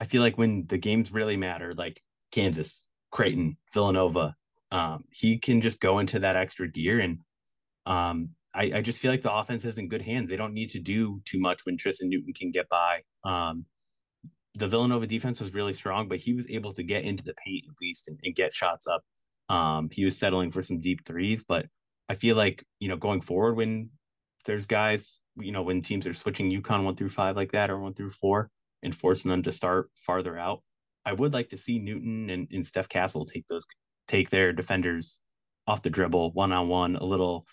[0.00, 4.36] I feel like when the games really matter, like Kansas, Creighton, Villanova,
[4.70, 7.18] um, he can just go into that extra gear and
[7.86, 10.30] um, I, I just feel like the offense is in good hands.
[10.30, 13.02] They don't need to do too much when Tristan Newton can get by.
[13.22, 13.66] Um,
[14.54, 17.64] the Villanova defense was really strong, but he was able to get into the paint
[17.68, 19.02] at least and, and get shots up.
[19.50, 21.66] Um, he was settling for some deep threes, but
[22.08, 23.90] I feel like you know going forward when
[24.46, 27.78] there's guys, you know, when teams are switching UConn one through five like that or
[27.78, 28.48] one through four
[28.82, 30.60] and forcing them to start farther out,
[31.04, 33.66] I would like to see Newton and, and Steph Castle take those
[34.08, 35.20] take their defenders
[35.66, 37.44] off the dribble one on one, a little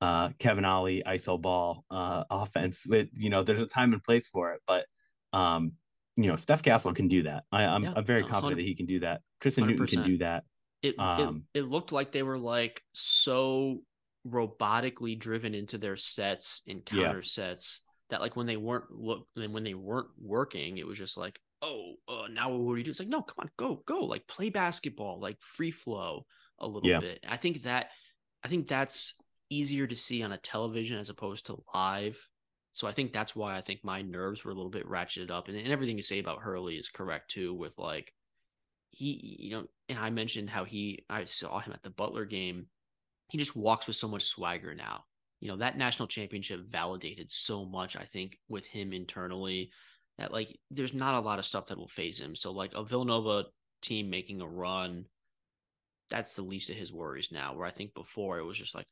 [0.00, 2.86] uh, Kevin Ollie ISO ball uh, offense.
[2.86, 4.86] With you know, there's a time and place for it, but
[5.32, 5.72] um,
[6.16, 7.44] you know, Steph Castle can do that.
[7.52, 9.20] I, am I'm, I'm very confident that he can do that.
[9.40, 9.68] Tristan 100%.
[9.68, 10.44] Newton can do that.
[10.82, 13.80] It, um, it it looked like they were like so
[14.26, 17.22] robotically driven into their sets and counter yeah.
[17.22, 17.80] sets
[18.10, 21.38] that like when they weren't look and when they weren't working, it was just like,
[21.62, 22.90] oh, uh, now what do you do?
[22.90, 26.24] It's like, no, come on, go, go, like play basketball, like free flow
[26.58, 27.00] a little yeah.
[27.00, 27.24] bit.
[27.28, 27.88] I think that
[28.44, 29.14] I think that's
[29.50, 32.18] easier to see on a television as opposed to live.
[32.72, 35.48] So I think that's why I think my nerves were a little bit ratcheted up.
[35.48, 38.12] And, and everything you say about Hurley is correct too, with like
[38.90, 42.66] he, you know, and I mentioned how he, I saw him at the Butler game.
[43.30, 45.04] He just walks with so much swagger now.
[45.40, 49.70] You know, that national championship validated so much, I think, with him internally
[50.18, 52.34] that like there's not a lot of stuff that will phase him.
[52.34, 53.44] So like a Villanova
[53.82, 55.04] team making a run,
[56.10, 57.54] that's the least of his worries now.
[57.54, 58.86] Where I think before it was just like,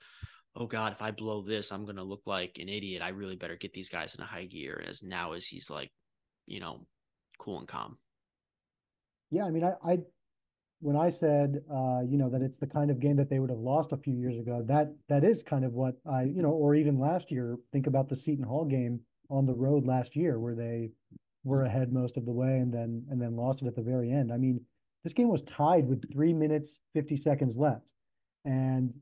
[0.57, 3.03] oh god if i blow this i'm going to look like an idiot.
[3.03, 5.91] I really better get these guys in a high gear as now as he's like
[6.47, 6.87] you know
[7.39, 7.99] cool and calm.
[9.31, 9.99] Yeah i mean i, I
[10.81, 13.51] when i said uh you know that it's the kind of game that they would
[13.51, 16.51] have lost a few years ago that that is kind of what i you know
[16.51, 20.39] or even last year think about the seton hall game on the road last year
[20.39, 20.91] where they
[21.47, 24.11] were ahead most of the way and then and then lost it at the very
[24.11, 24.33] end.
[24.33, 24.61] I mean
[25.05, 27.93] this game was tied with three minutes 50 seconds left.
[28.45, 28.93] And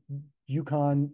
[0.49, 1.09] UConn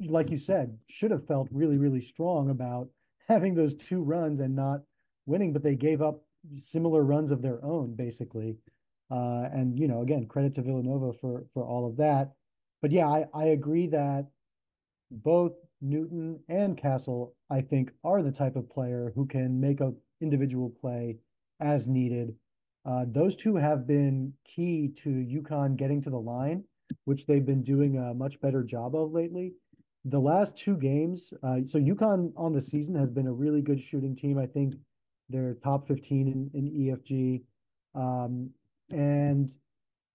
[0.00, 2.88] like you said, should have felt really, really strong about
[3.28, 4.82] having those two runs and not
[5.26, 6.22] winning, but they gave up
[6.58, 8.56] similar runs of their own, basically.
[9.10, 12.32] Uh, and you know, again, credit to Villanova for for all of that.
[12.82, 14.26] But yeah, I, I agree that
[15.10, 19.92] both Newton and Castle, I think, are the type of player who can make a
[20.20, 21.18] individual play
[21.60, 22.34] as needed.
[22.84, 26.64] Uh, those two have been key to UConn getting to the line,
[27.04, 29.54] which they've been doing a much better job of lately
[30.04, 33.80] the last two games, uh, so UConn on the season has been a really good
[33.80, 34.38] shooting team.
[34.38, 34.74] I think
[35.30, 37.42] they're top 15 in, in EFG.
[37.94, 38.50] Um,
[38.90, 39.54] and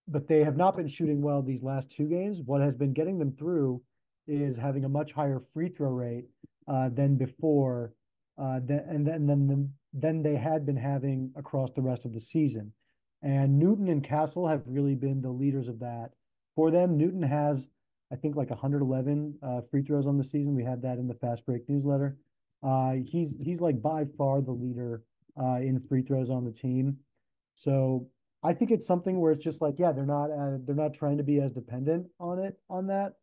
[0.08, 2.42] but they have not been shooting well these last two games.
[2.42, 3.82] What has been getting them through
[4.28, 6.26] is having a much higher free throw rate
[6.68, 7.94] uh, than before,
[8.38, 12.74] uh, and then then than they had been having across the rest of the season.
[13.22, 16.12] And Newton and Castle have really been the leaders of that.
[16.56, 17.70] For them, Newton has
[18.12, 20.56] I think like 111 uh, free throws on the season.
[20.56, 22.18] We had that in the fast break newsletter.
[22.64, 25.04] Uh, he's he's like by far the leader
[25.40, 26.98] uh, in free throws on the team.
[27.56, 28.08] So
[28.44, 31.18] I think it's something where it's just like, yeah, they're not uh, they're not trying
[31.18, 33.14] to be as dependent on it on that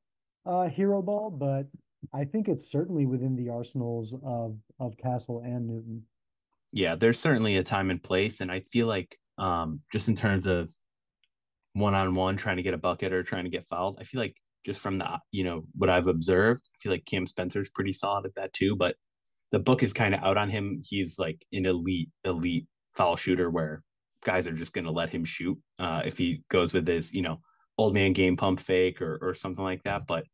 [0.44, 1.66] uh, hero ball, but
[2.14, 6.02] I think it's certainly within the arsenals of of Castle and Newton.
[6.72, 10.46] Yeah, there's certainly a time and place, and I feel like um, just in terms
[10.46, 10.70] of
[11.72, 14.20] one on one trying to get a bucket or trying to get fouled, I feel
[14.20, 16.68] like just from the you know what I've observed.
[16.74, 18.96] I feel like Cam Spencer's pretty solid at that too, but
[19.52, 20.82] the book is kind of out on him.
[20.84, 23.82] He's like an elite, elite foul shooter where
[24.24, 27.22] guys are just going to let him shoot uh, if he goes with his, you
[27.22, 27.40] know,
[27.78, 30.06] old man game pump fake or, or something like that.
[30.06, 30.24] But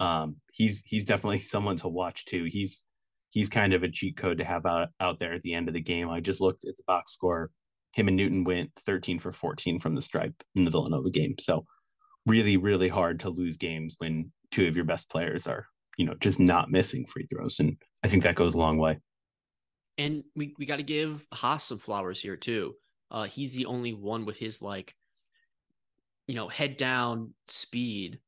[0.00, 2.44] Um, he's he's definitely someone to watch too.
[2.44, 2.86] He's
[3.30, 5.74] he's kind of a cheat code to have out out there at the end of
[5.74, 6.08] the game.
[6.10, 7.50] I just looked at the box score.
[7.94, 11.34] Him and Newton went 13 for 14 from the stripe in the Villanova game.
[11.38, 11.66] So
[12.26, 16.14] really, really hard to lose games when two of your best players are, you know,
[16.20, 17.60] just not missing free throws.
[17.60, 18.98] And I think that goes a long way.
[19.98, 22.74] And we, we got to give Haas some flowers here too.
[23.10, 24.94] Uh, he's the only one with his like,
[26.26, 28.20] you know, head down speed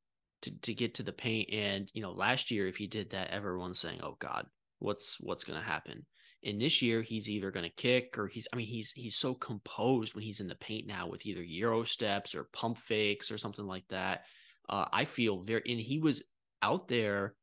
[0.42, 1.48] to, to get to the paint.
[1.52, 4.46] And, you know, last year, if he did that, everyone's saying, oh God,
[4.78, 6.04] what's, what's going to happen?
[6.44, 9.34] And this year, he's either going to kick or he's, I mean, he's, he's so
[9.34, 13.38] composed when he's in the paint now with either Euro steps or pump fakes or
[13.38, 14.24] something like that.
[14.68, 16.22] Uh, I feel very, and he was
[16.62, 17.34] out there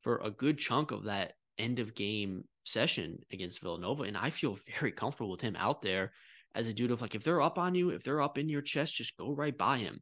[0.00, 4.04] for a good chunk of that end of game session against Villanova.
[4.04, 6.12] And I feel very comfortable with him out there
[6.54, 8.62] as a dude of like, if they're up on you, if they're up in your
[8.62, 10.00] chest, just go right by him.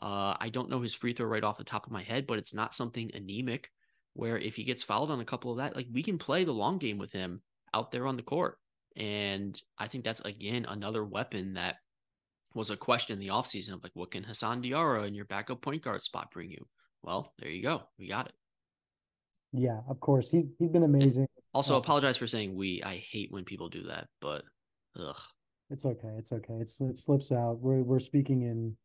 [0.00, 2.38] Uh, I don't know his free throw right off the top of my head, but
[2.38, 3.70] it's not something anemic
[4.14, 6.52] where if he gets fouled on a couple of that, like we can play the
[6.52, 7.42] long game with him
[7.74, 8.58] out there on the court.
[8.96, 11.76] And I think that's again another weapon that
[12.54, 15.62] was a question in the offseason of like, what can Hassan Diarra in your backup
[15.62, 16.66] point guard spot bring you?
[17.02, 17.82] Well, there you go.
[17.98, 18.32] We got it.
[19.52, 20.30] Yeah, of course.
[20.30, 21.22] He's he's been amazing.
[21.22, 22.82] And also, uh, apologize for saying we.
[22.82, 24.42] I hate when people do that, but
[24.98, 25.16] ugh.
[25.70, 26.14] It's okay.
[26.18, 26.54] It's okay.
[26.60, 27.58] It's it slips out.
[27.60, 28.76] We're we're speaking in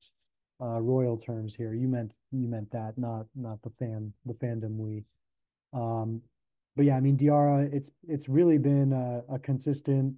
[0.62, 1.74] uh, royal terms here.
[1.74, 5.04] You meant you meant that, not not the fan the fandom we.
[5.74, 6.22] Um,
[6.76, 10.16] but yeah, I mean Diarra, it's it's really been a, a consistent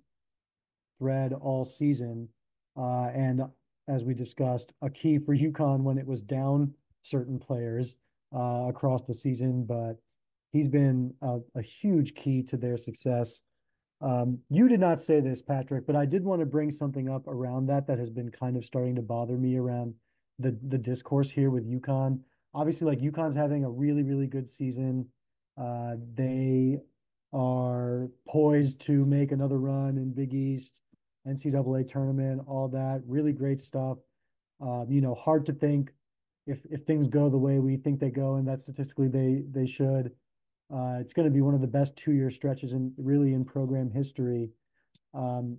[0.99, 2.29] thread all season,
[2.77, 3.41] uh, and
[3.87, 7.97] as we discussed, a key for UConn when it was down certain players
[8.35, 9.65] uh, across the season.
[9.65, 9.97] But
[10.51, 13.41] he's been a, a huge key to their success.
[14.01, 17.27] Um, you did not say this, Patrick, but I did want to bring something up
[17.27, 19.93] around that that has been kind of starting to bother me around
[20.39, 22.19] the the discourse here with UConn.
[22.53, 25.07] Obviously, like UConn's having a really really good season.
[25.57, 26.79] Uh, they
[27.33, 30.79] are poised to make another run in Big East,
[31.27, 33.01] NCAA tournament, all that.
[33.07, 33.97] Really great stuff.
[34.61, 35.91] Uh, you know, hard to think
[36.47, 39.65] if if things go the way we think they go, and that statistically they they
[39.65, 40.11] should.
[40.73, 43.45] Uh, it's going to be one of the best two year stretches in really in
[43.45, 44.49] program history.
[45.13, 45.57] Um,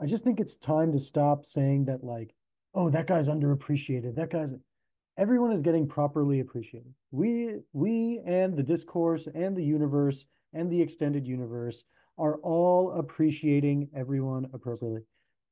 [0.00, 2.34] I just think it's time to stop saying that like
[2.74, 4.14] oh, that guy's underappreciated.
[4.14, 4.52] That guy's
[5.16, 6.92] everyone is getting properly appreciated.
[7.10, 11.84] We we and the discourse and the universe and the extended universe
[12.18, 15.02] are all appreciating everyone appropriately.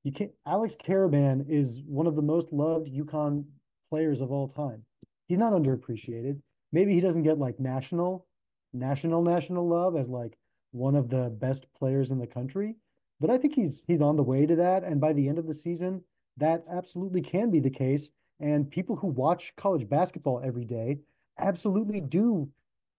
[0.05, 3.45] You can't Alex Karaban is one of the most loved UConn
[3.91, 4.85] players of all time.
[5.27, 6.41] He's not underappreciated.
[6.73, 8.27] Maybe he doesn't get like national,
[8.73, 10.39] national, national love as like
[10.73, 12.77] one of the best players in the country.
[13.21, 14.85] But I think he's he's on the way to that.
[14.85, 16.03] And by the end of the season,
[16.39, 18.11] that absolutely can be the case.
[18.41, 20.99] And people who watch college basketball every day
[21.39, 22.49] absolutely do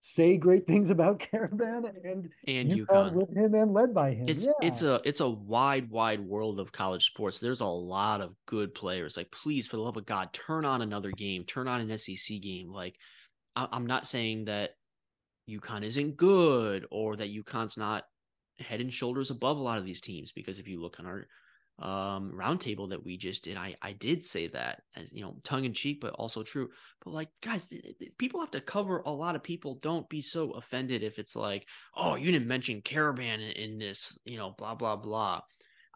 [0.01, 4.27] say great things about Karaban and and UConn with him and led by him.
[4.27, 4.53] It's yeah.
[4.61, 7.39] it's a it's a wide wide world of college sports.
[7.39, 9.17] There's a lot of good players.
[9.17, 11.43] Like please, for the love of God, turn on another game.
[11.43, 12.71] Turn on an SEC game.
[12.71, 12.95] Like
[13.55, 14.71] I, I'm not saying that
[15.49, 18.05] UConn isn't good or that UConn's not
[18.59, 21.27] head and shoulders above a lot of these teams because if you look on our
[21.81, 25.65] um roundtable that we just did i i did say that as you know tongue
[25.65, 26.69] in cheek but also true
[27.03, 27.73] but like guys
[28.17, 31.65] people have to cover a lot of people don't be so offended if it's like
[31.95, 35.41] oh you didn't mention Karaban in, in this you know blah blah blah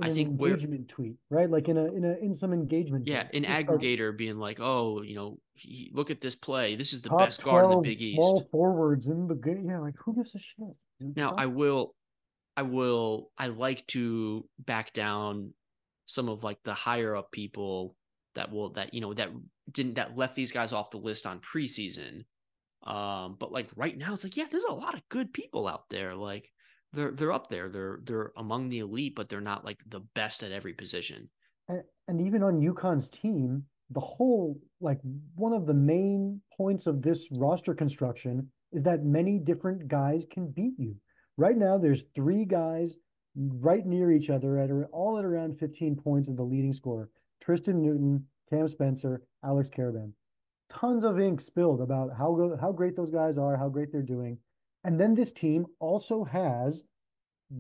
[0.02, 1.50] I think we're engagement tweet, right?
[1.50, 3.08] Like in a in a in some engagement.
[3.08, 3.46] Yeah, tweet.
[3.46, 6.76] an aggregator being like, "Oh, you know, he, look at this play.
[6.76, 9.70] This is the best guard in the Big East." Small forwards in the game.
[9.70, 10.68] Yeah, like who gives a shit?
[11.00, 11.96] Now, I will,
[12.58, 15.54] I will, I like to back down
[16.06, 17.96] some of like the higher up people
[18.36, 19.30] that will that you know that
[19.72, 22.26] didn't that left these guys off the list on preseason.
[22.84, 25.90] Um, but like right now, it's like yeah, there's a lot of good people out
[25.90, 26.14] there.
[26.14, 26.52] Like
[26.94, 27.70] they're they're up there.
[27.70, 31.30] They're they're among the elite, but they're not like the best at every position.
[31.68, 35.00] And, and even on UConn's team, the whole like
[35.36, 40.48] one of the main points of this roster construction is that many different guys can
[40.48, 40.96] beat you.
[41.38, 42.96] Right now, there's three guys
[43.36, 47.10] right near each other at all at around 15 points of the leading scorer.
[47.42, 50.14] Tristan Newton, Cam Spencer, Alex Karaban.
[50.70, 54.40] Tons of ink spilled about how how great those guys are, how great they're doing.
[54.84, 56.84] And then this team also has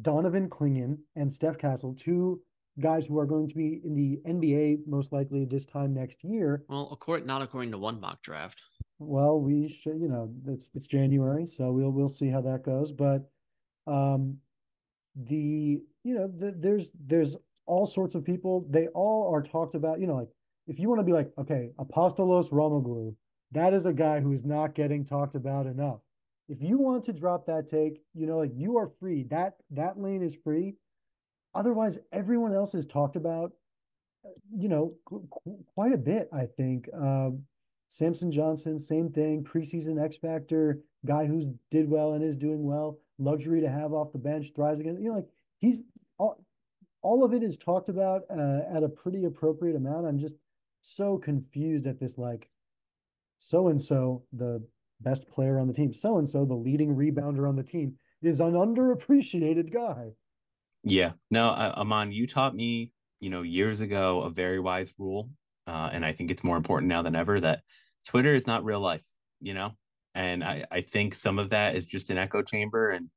[0.02, 2.42] Donovan Clingan and Steph Castle, two
[2.80, 6.64] guys who are going to be in the NBA most likely this time next year.
[6.68, 8.62] Well, according not according to one mock draft.
[9.00, 12.92] Well, we should, you know, it's it's January, so we'll we'll see how that goes.
[12.92, 13.30] But
[13.88, 14.38] um,
[15.16, 17.36] the you know the, there's there's
[17.66, 20.30] all sorts of people they all are talked about you know like
[20.68, 23.16] if you want to be like okay Apostolos Roumoglou
[23.52, 26.00] that is a guy who is not getting talked about enough.
[26.50, 29.24] If you want to drop that take, you know, like you are free.
[29.30, 30.76] That that lane is free.
[31.56, 33.54] Otherwise, everyone else is talked about,
[34.54, 35.28] you know, qu-
[35.74, 36.30] quite a bit.
[36.34, 36.88] I think.
[36.94, 37.44] Um,
[37.88, 39.44] Samson Johnson, same thing.
[39.44, 43.00] Preseason X Factor guy who's did well and is doing well.
[43.18, 44.98] Luxury to have off the bench, thrives again.
[45.00, 45.82] You know, like he's
[46.18, 46.44] all,
[47.02, 50.08] all of it is talked about uh, at a pretty appropriate amount.
[50.08, 50.36] I'm just
[50.82, 52.50] so confused at this like
[53.38, 54.64] so and so the
[55.02, 58.40] best player on the team, so and so the leading rebounder on the team is
[58.40, 60.12] an underappreciated guy.
[60.84, 65.30] Yeah, no, uh, Aman, you taught me, you know, years ago a very wise rule,
[65.68, 67.62] uh, and I think it's more important now than ever that
[68.06, 69.06] Twitter is not real life.
[69.42, 69.76] You know,
[70.16, 73.10] and I I think some of that is just an echo chamber, and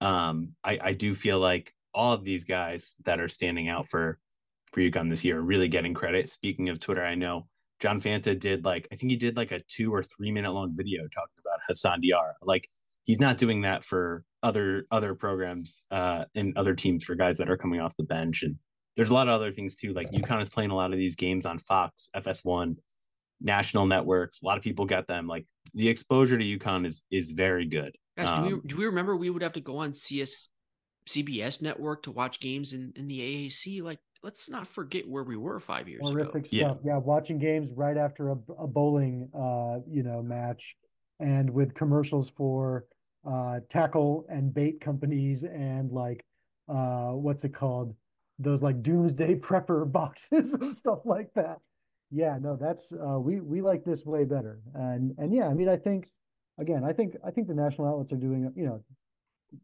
[0.00, 4.18] um, I I do feel like all of these guys that are standing out for
[4.72, 6.28] for UConn this year are really getting credit.
[6.28, 7.48] Speaking of Twitter, I know
[7.80, 10.72] John Fanta did like I think he did like a two or three minute long
[10.74, 12.34] video talking about Hassan Diarra.
[12.42, 12.68] Like
[13.04, 17.50] he's not doing that for other other programs uh and other teams for guys that
[17.50, 18.56] are coming off the bench and
[18.96, 21.16] there's a lot of other things too like UConn is playing a lot of these
[21.16, 22.76] games on Fox, FS1,
[23.40, 24.42] national networks.
[24.42, 25.26] A lot of people get them.
[25.26, 27.94] Like the exposure to UConn is is very good.
[28.16, 30.48] Guys, um, do we do we remember we would have to go on CS
[31.08, 33.82] CBS network to watch games in, in the AAC?
[33.82, 36.44] Like let's not forget where we were five years horrific ago.
[36.44, 36.78] stuff.
[36.82, 36.94] Yeah.
[36.94, 40.74] yeah, watching games right after a, a bowling, uh, you know, match,
[41.20, 42.86] and with commercials for
[43.30, 46.24] uh, tackle and bait companies and like,
[46.68, 47.94] uh, what's it called?
[48.38, 51.58] Those like doomsday prepper boxes and stuff like that.
[52.10, 54.60] Yeah, no, that's uh, we we like this way better.
[54.74, 56.10] And and yeah, I mean, I think
[56.58, 58.84] again, I think I think the national outlets are doing, you know,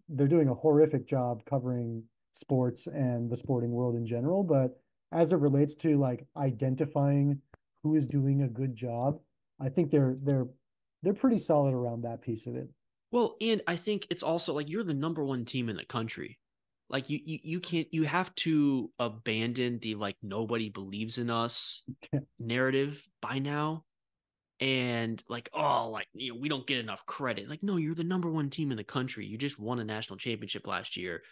[0.09, 4.43] they're doing a horrific job covering sports and the sporting world in general.
[4.43, 4.80] But
[5.12, 7.40] as it relates to like identifying
[7.82, 9.20] who is doing a good job,
[9.61, 10.47] I think they're they're
[11.03, 12.68] they're pretty solid around that piece of it.
[13.11, 16.38] Well, and I think it's also like you're the number one team in the country.
[16.93, 21.82] Like you you, you can't you have to abandon the like nobody believes in us
[22.38, 23.84] narrative by now.
[24.61, 27.49] And like, oh, like you know, we don't get enough credit.
[27.49, 29.26] Like, no, you're the number one team in the country.
[29.26, 31.22] You just won a national championship last year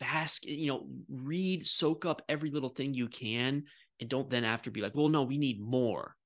[0.00, 3.64] bask, you know, read, soak up every little thing you can,
[4.00, 6.16] and don't then after be like, well, no, we need more,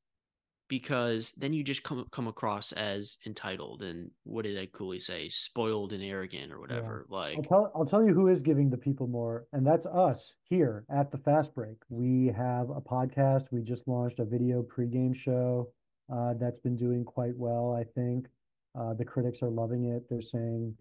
[0.75, 5.29] because then you just come come across as entitled and what did Ed Cooley say,
[5.29, 7.07] spoiled and arrogant or whatever.
[7.09, 7.16] Yeah.
[7.16, 10.35] Like, I'll tell I'll tell you who is giving the people more, and that's us
[10.43, 11.77] here at the Fast Break.
[11.91, 13.53] We have a podcast.
[13.53, 15.70] We just launched a video pregame show
[16.12, 17.72] uh, that's been doing quite well.
[17.72, 18.27] I think
[18.77, 20.09] uh, the critics are loving it.
[20.11, 20.75] They're saying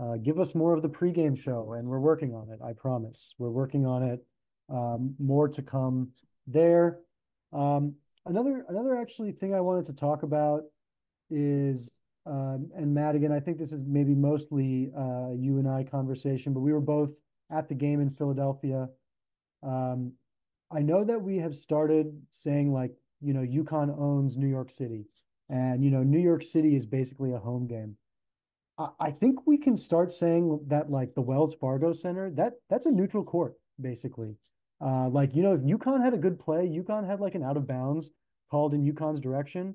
[0.00, 2.60] uh, give us more of the pregame show, and we're working on it.
[2.64, 3.34] I promise.
[3.36, 4.24] We're working on it.
[4.70, 6.12] Um, more to come
[6.46, 7.00] there.
[7.52, 10.62] Um, another another actually thing I wanted to talk about
[11.30, 13.32] is um, and Madigan.
[13.32, 17.10] I think this is maybe mostly uh, you and I conversation, but we were both
[17.50, 18.88] at the game in Philadelphia.
[19.62, 20.12] Um,
[20.70, 25.06] I know that we have started saying like you know UConn owns New York City,
[25.50, 27.96] and you know New York City is basically a home game.
[28.98, 32.90] I think we can start saying that like the Wells Fargo Center, that that's a
[32.90, 34.34] neutral court, basically.
[34.80, 37.56] Uh, like, you know, if UConn had a good play, UConn had like an out
[37.56, 38.10] of bounds
[38.50, 39.74] called in UConn's direction.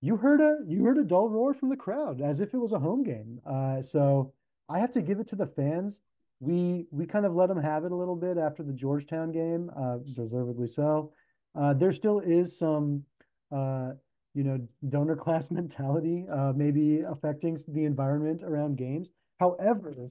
[0.00, 2.72] You heard a you heard a dull roar from the crowd as if it was
[2.72, 3.40] a home game.
[3.44, 4.32] Uh, so
[4.68, 6.00] I have to give it to the fans.
[6.40, 9.70] We we kind of let them have it a little bit after the Georgetown game,
[9.76, 11.12] uh, deservedly so.
[11.54, 13.02] Uh, there still is some
[13.50, 13.90] uh,
[14.34, 19.10] you know, donor class mentality, uh, maybe affecting the environment around games.
[19.40, 20.10] However,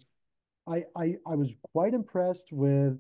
[0.68, 2.98] I, I I was quite impressed with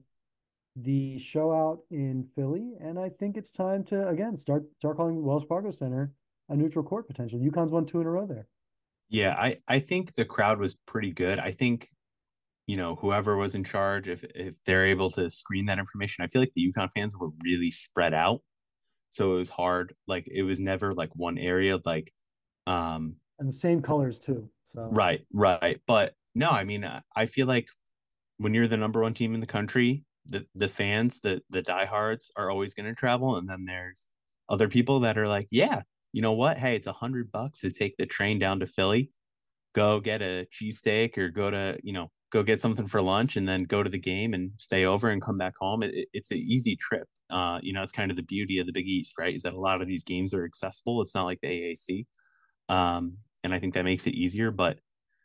[0.81, 5.23] the show out in Philly, and I think it's time to again start start calling
[5.23, 6.11] Wells Fargo Center
[6.49, 7.39] a neutral court potential.
[7.39, 8.47] UConn's won two in a row there.
[9.09, 11.39] Yeah, I I think the crowd was pretty good.
[11.39, 11.89] I think
[12.67, 16.27] you know whoever was in charge, if if they're able to screen that information, I
[16.27, 18.41] feel like the UConn fans were really spread out
[19.09, 19.95] so it was hard.
[20.07, 21.79] Like it was never like one area.
[21.85, 22.11] Like,
[22.65, 24.49] um, and the same colors too.
[24.65, 25.79] So right, right.
[25.87, 27.67] But no, I mean, I feel like
[28.37, 32.31] when you're the number one team in the country, the the fans, the the diehards
[32.35, 34.05] are always going to travel, and then there's
[34.49, 35.81] other people that are like, yeah,
[36.13, 36.57] you know what?
[36.57, 39.09] Hey, it's a hundred bucks to take the train down to Philly,
[39.73, 43.47] go get a cheesesteak or go to you know go get something for lunch and
[43.47, 45.83] then go to the game and stay over and come back home.
[45.83, 47.07] It, it's an easy trip.
[47.29, 49.33] Uh, you know, it's kind of the beauty of the Big East, right?
[49.33, 51.01] Is that a lot of these games are accessible.
[51.01, 52.05] It's not like the AAC.
[52.69, 54.51] Um, and I think that makes it easier.
[54.51, 54.79] But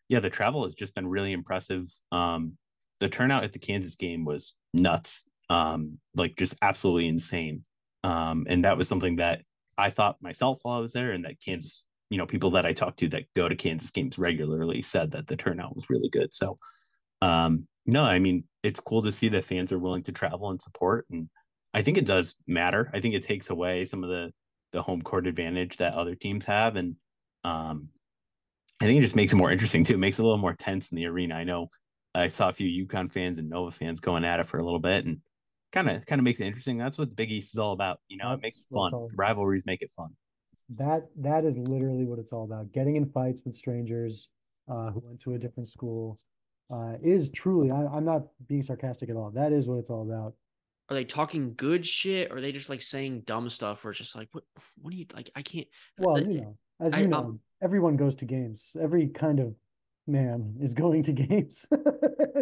[0.08, 1.88] yeah, the travel has just been really impressive.
[2.12, 2.56] Um,
[3.02, 7.64] the turnout at the Kansas game was nuts, um, like just absolutely insane.
[8.04, 9.42] Um, and that was something that
[9.76, 12.72] I thought myself while I was there, and that Kansas, you know, people that I
[12.72, 16.32] talked to that go to Kansas games regularly said that the turnout was really good.
[16.32, 16.54] So,
[17.22, 20.62] um, no, I mean, it's cool to see that fans are willing to travel and
[20.62, 21.28] support, and
[21.74, 22.88] I think it does matter.
[22.92, 24.32] I think it takes away some of the
[24.70, 26.94] the home court advantage that other teams have, and
[27.42, 27.88] um,
[28.80, 29.94] I think it just makes it more interesting too.
[29.94, 31.34] It makes it a little more tense in the arena.
[31.34, 31.68] I know
[32.14, 34.78] I saw a few UConn fans and Nova fans going at it for a little
[34.80, 35.18] bit, and
[35.72, 36.76] kind of kind of makes it interesting.
[36.78, 38.00] That's what the Big East is all about.
[38.08, 38.90] You know, it makes it fun.
[38.92, 40.10] The rivalries make it fun.
[40.70, 42.72] That that is literally what it's all about.
[42.72, 44.28] Getting in fights with strangers
[44.68, 46.18] uh, who went to a different school
[46.72, 47.70] uh, is truly.
[47.70, 49.30] I, I'm not being sarcastic at all.
[49.30, 50.34] That is what it's all about.
[50.90, 52.30] Are they talking good shit?
[52.30, 53.82] Or are they just like saying dumb stuff?
[53.84, 54.44] Where it's just like, what?
[54.80, 55.30] What do you like?
[55.34, 55.66] I can't.
[55.98, 58.76] Well, uh, you know, as I- you I'm- know, everyone goes to games.
[58.78, 59.54] Every kind of
[60.06, 61.68] man is going to games.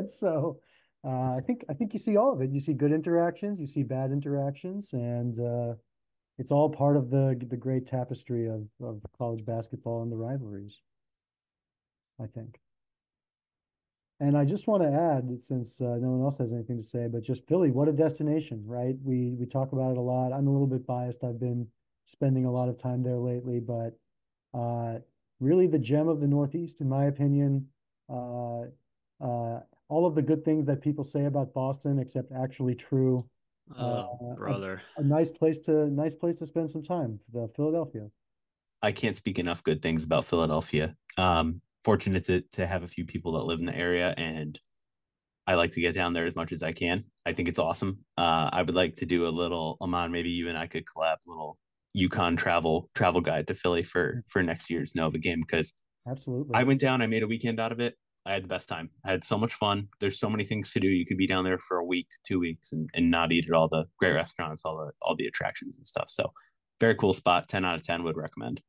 [0.08, 0.60] So
[1.04, 2.50] uh, I think I think you see all of it.
[2.50, 5.74] You see good interactions, you see bad interactions, and uh,
[6.38, 10.80] it's all part of the the great tapestry of of college basketball and the rivalries.
[12.20, 12.60] I think.
[14.20, 17.08] And I just want to add, since uh, no one else has anything to say,
[17.08, 18.94] but just Philly, what a destination, right?
[19.02, 20.32] We we talk about it a lot.
[20.32, 21.24] I'm a little bit biased.
[21.24, 21.66] I've been
[22.04, 23.98] spending a lot of time there lately, but
[24.52, 24.98] uh,
[25.40, 27.66] really the gem of the Northeast, in my opinion.
[28.08, 28.62] Uh,
[29.20, 33.28] uh, all of the good things that people say about Boston, except actually true.
[33.78, 34.82] Oh, uh, brother.
[34.96, 37.20] A nice place to nice place to spend some time.
[37.32, 38.08] The Philadelphia.
[38.82, 40.96] I can't speak enough good things about Philadelphia.
[41.18, 44.58] Um, fortunate to to have a few people that live in the area, and
[45.46, 47.04] I like to get down there as much as I can.
[47.26, 47.98] I think it's awesome.
[48.16, 50.10] Uh, I would like to do a little Aman.
[50.10, 51.58] Maybe you and I could collab a little
[51.96, 55.72] UConn travel travel guide to Philly for for next year's Nova game because
[56.08, 56.52] Absolutely.
[56.54, 57.02] I went down.
[57.02, 57.94] I made a weekend out of it.
[58.26, 58.90] I had the best time.
[59.04, 59.88] I had so much fun.
[59.98, 60.88] There's so many things to do.
[60.88, 63.54] You could be down there for a week, two weeks, and, and not eat at
[63.54, 66.06] all the great restaurants, all the all the attractions and stuff.
[66.10, 66.30] So,
[66.80, 67.48] very cool spot.
[67.48, 68.60] Ten out of ten would recommend.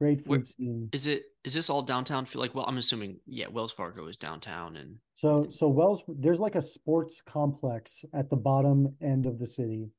[0.00, 0.88] Great Where- food scene.
[0.92, 1.24] Is it?
[1.44, 2.24] Is this all downtown?
[2.26, 2.54] Feel like?
[2.54, 3.18] Well, I'm assuming.
[3.26, 8.28] Yeah, Wells Fargo is downtown, and So so Wells, there's like a sports complex at
[8.30, 9.90] the bottom end of the city.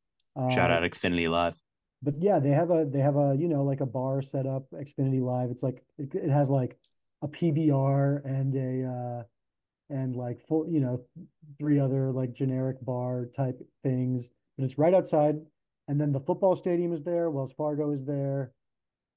[0.51, 1.59] Shout Uh, out Xfinity Live.
[2.01, 4.69] But yeah, they have a they have a you know like a bar set up,
[4.71, 5.49] Xfinity Live.
[5.49, 6.77] It's like it, it has like
[7.21, 9.23] a PBR and a uh
[9.89, 11.01] and like full you know
[11.57, 14.31] three other like generic bar type things.
[14.57, 15.37] But it's right outside,
[15.87, 17.29] and then the football stadium is there.
[17.29, 18.51] Wells Fargo is there.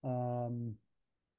[0.04, 0.74] Um,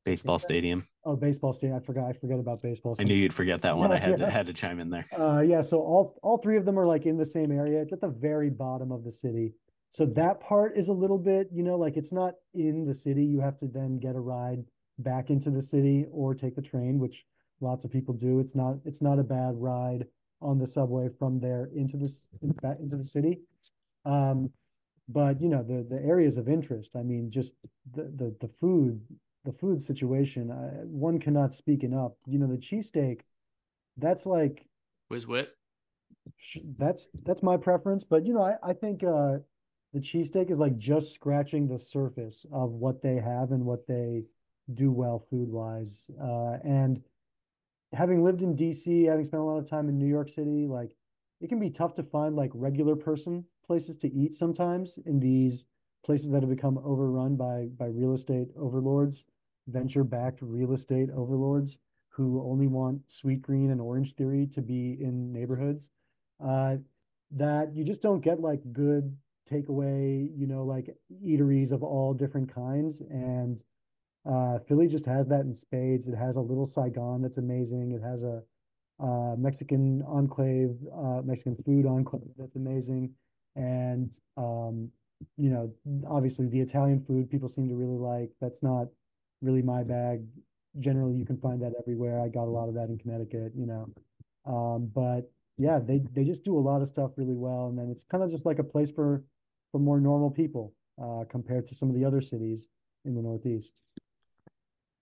[0.03, 0.87] Baseball stadium.
[1.05, 1.77] oh, baseball stadium.
[1.77, 2.07] I forgot.
[2.07, 2.95] I forgot about baseball.
[2.95, 3.11] Stadium.
[3.11, 3.91] I knew you'd forget that one.
[3.91, 5.05] I had to had to chime in there.
[5.15, 7.79] Uh, yeah, so all all three of them are like in the same area.
[7.81, 9.53] It's at the very bottom of the city.
[9.91, 13.25] So that part is a little bit, you know, like it's not in the city.
[13.25, 14.63] You have to then get a ride
[14.99, 17.25] back into the city or take the train, which
[17.59, 18.39] lots of people do.
[18.39, 20.05] It's not it's not a bad ride
[20.41, 23.39] on the subway from there into this into the city.
[24.05, 24.49] Um,
[25.09, 27.51] but you know, the the areas of interest, I mean, just
[27.91, 29.01] the the the food,
[29.43, 32.13] the food situation, I, one cannot speak enough.
[32.25, 33.21] You know, the cheesesteak,
[33.97, 34.65] that's like
[35.09, 35.49] Whiz Wit.
[36.77, 39.39] that's that's my preference, but you know, I, I think uh
[39.93, 44.23] the cheesesteak is like just scratching the surface of what they have and what they
[44.73, 46.09] do well food wise.
[46.21, 47.01] Uh and
[47.93, 50.95] having lived in DC, having spent a lot of time in New York City, like
[51.41, 55.65] it can be tough to find like regular person places to eat sometimes in these
[56.05, 59.23] places that have become overrun by by real estate overlords,
[59.67, 61.77] venture backed real estate overlords
[62.09, 65.89] who only want Sweetgreen and Orangetheory to be in neighborhoods.
[66.43, 66.77] Uh,
[67.31, 69.15] that you just don't get like good
[69.51, 70.87] takeaway, you know, like
[71.25, 73.01] eateries of all different kinds.
[73.01, 73.61] And
[74.25, 76.07] uh, Philly just has that in spades.
[76.07, 77.91] It has a little Saigon that's amazing.
[77.91, 78.41] It has a
[79.01, 83.11] uh, Mexican enclave, uh, Mexican food enclave that's amazing.
[83.55, 84.89] And, um,
[85.37, 85.73] you know,
[86.07, 88.29] obviously the Italian food people seem to really like.
[88.39, 88.87] That's not
[89.41, 90.21] really my bag.
[90.79, 92.21] Generally, you can find that everywhere.
[92.21, 93.89] I got a lot of that in Connecticut, you know.
[94.45, 97.89] Um, but yeah, they they just do a lot of stuff really well, and then
[97.91, 99.23] it's kind of just like a place for
[99.71, 102.67] for more normal people uh, compared to some of the other cities
[103.05, 103.73] in the Northeast.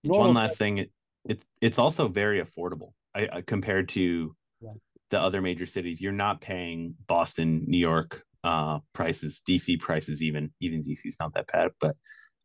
[0.03, 0.91] Normal One last thing, it,
[1.25, 2.93] it's it's also very affordable.
[3.13, 4.73] I, I compared to Yeah.
[5.09, 6.01] the other major cities.
[6.01, 11.33] You're not paying Boston, New York uh, prices, DC prices, even even DC is not
[11.33, 11.97] that bad, but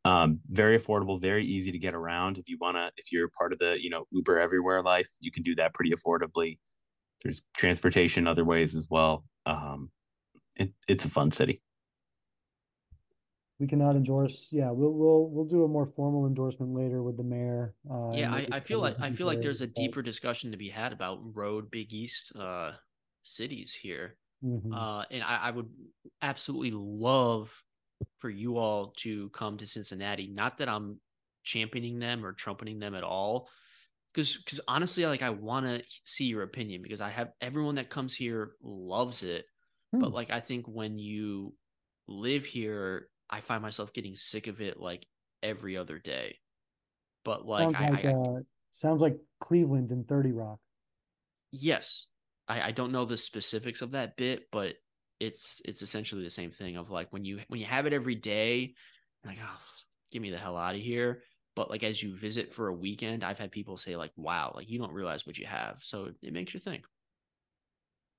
[0.04, 2.36] um, very affordable, very easy to get around.
[2.36, 5.42] If you wanna, if you're part of the you know Uber everywhere life, you can
[5.42, 6.58] do that pretty affordably.
[7.22, 9.24] There's transportation other ways as well.
[9.46, 9.90] Um,
[10.56, 11.60] it, it's a fun city.
[13.58, 14.48] We cannot endorse.
[14.50, 17.74] Yeah, we'll we'll we'll do a more formal endorsement later with the mayor.
[17.90, 20.68] Uh, Yeah, I, I feel like I feel like there's a deeper discussion to be
[20.68, 22.72] had about road Big East uh
[23.22, 24.16] cities here.
[24.44, 24.74] Mhm.
[24.74, 25.70] Uh, and I, I would
[26.20, 27.50] absolutely love
[28.18, 30.26] for you all to come to Cincinnati.
[30.26, 31.00] Not that I'm
[31.44, 33.48] championing them or trumpeting them at all.
[34.12, 37.90] Because, because honestly, like I want to see your opinion because I have everyone that
[37.90, 39.44] comes here loves it,
[39.92, 40.00] hmm.
[40.00, 41.54] but like I think when you
[42.06, 45.08] live here, I find myself getting sick of it like
[45.42, 46.38] every other day.
[47.24, 50.60] But like, sounds I, like, I, uh, sounds like Cleveland and Thirty Rock.
[51.50, 52.06] Yes,
[52.46, 54.76] I, I don't know the specifics of that bit, but
[55.18, 58.14] it's it's essentially the same thing of like when you when you have it every
[58.14, 58.74] day,
[59.26, 59.60] like oh,
[60.12, 61.22] get me the hell out of here.
[61.56, 64.70] But like as you visit for a weekend, I've had people say like, "Wow, like
[64.70, 66.84] you don't realize what you have." So it makes you think.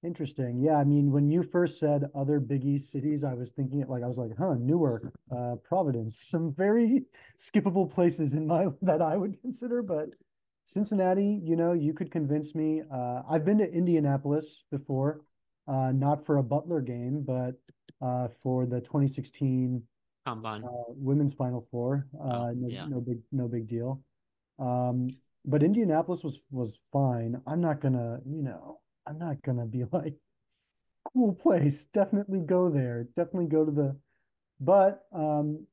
[0.05, 0.61] Interesting.
[0.61, 3.89] Yeah, I mean, when you first said other Big East cities, I was thinking it
[3.89, 7.03] like I was like, huh, Newark, uh, Providence, some very
[7.39, 10.09] skippable places in my that I would consider, but
[10.65, 12.81] Cincinnati, you know, you could convince me.
[12.93, 15.21] Uh, I've been to Indianapolis before,
[15.67, 17.53] uh, not for a Butler game, but
[18.05, 19.81] uh, for the 2016
[20.25, 22.07] combine uh, women's Final Four.
[22.19, 22.85] Uh, oh, no, yeah.
[22.87, 24.01] no big, no big deal.
[24.59, 25.09] Um,
[25.45, 27.39] but Indianapolis was was fine.
[27.45, 30.15] I'm not gonna, you know, I'm not gonna be like,
[31.13, 31.85] cool place.
[31.85, 33.07] Definitely go there.
[33.15, 33.95] Definitely go to the.
[34.59, 35.65] But um,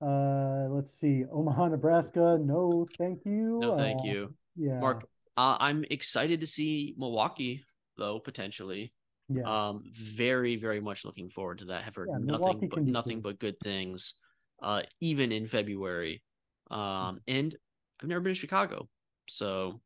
[0.00, 2.38] uh, let's see, Omaha, Nebraska.
[2.40, 3.58] No, thank you.
[3.60, 4.34] No, thank uh, you.
[4.56, 5.06] Yeah, Mark.
[5.36, 7.64] Uh, I'm excited to see Milwaukee
[7.96, 8.92] though potentially.
[9.32, 9.42] Yeah.
[9.44, 11.84] Um, very, very much looking forward to that.
[11.84, 14.14] Have heard yeah, nothing but nothing but good things.
[14.60, 16.22] Uh, even in February.
[16.70, 17.54] Um, and
[18.00, 18.88] I've never been to Chicago,
[19.28, 19.80] so,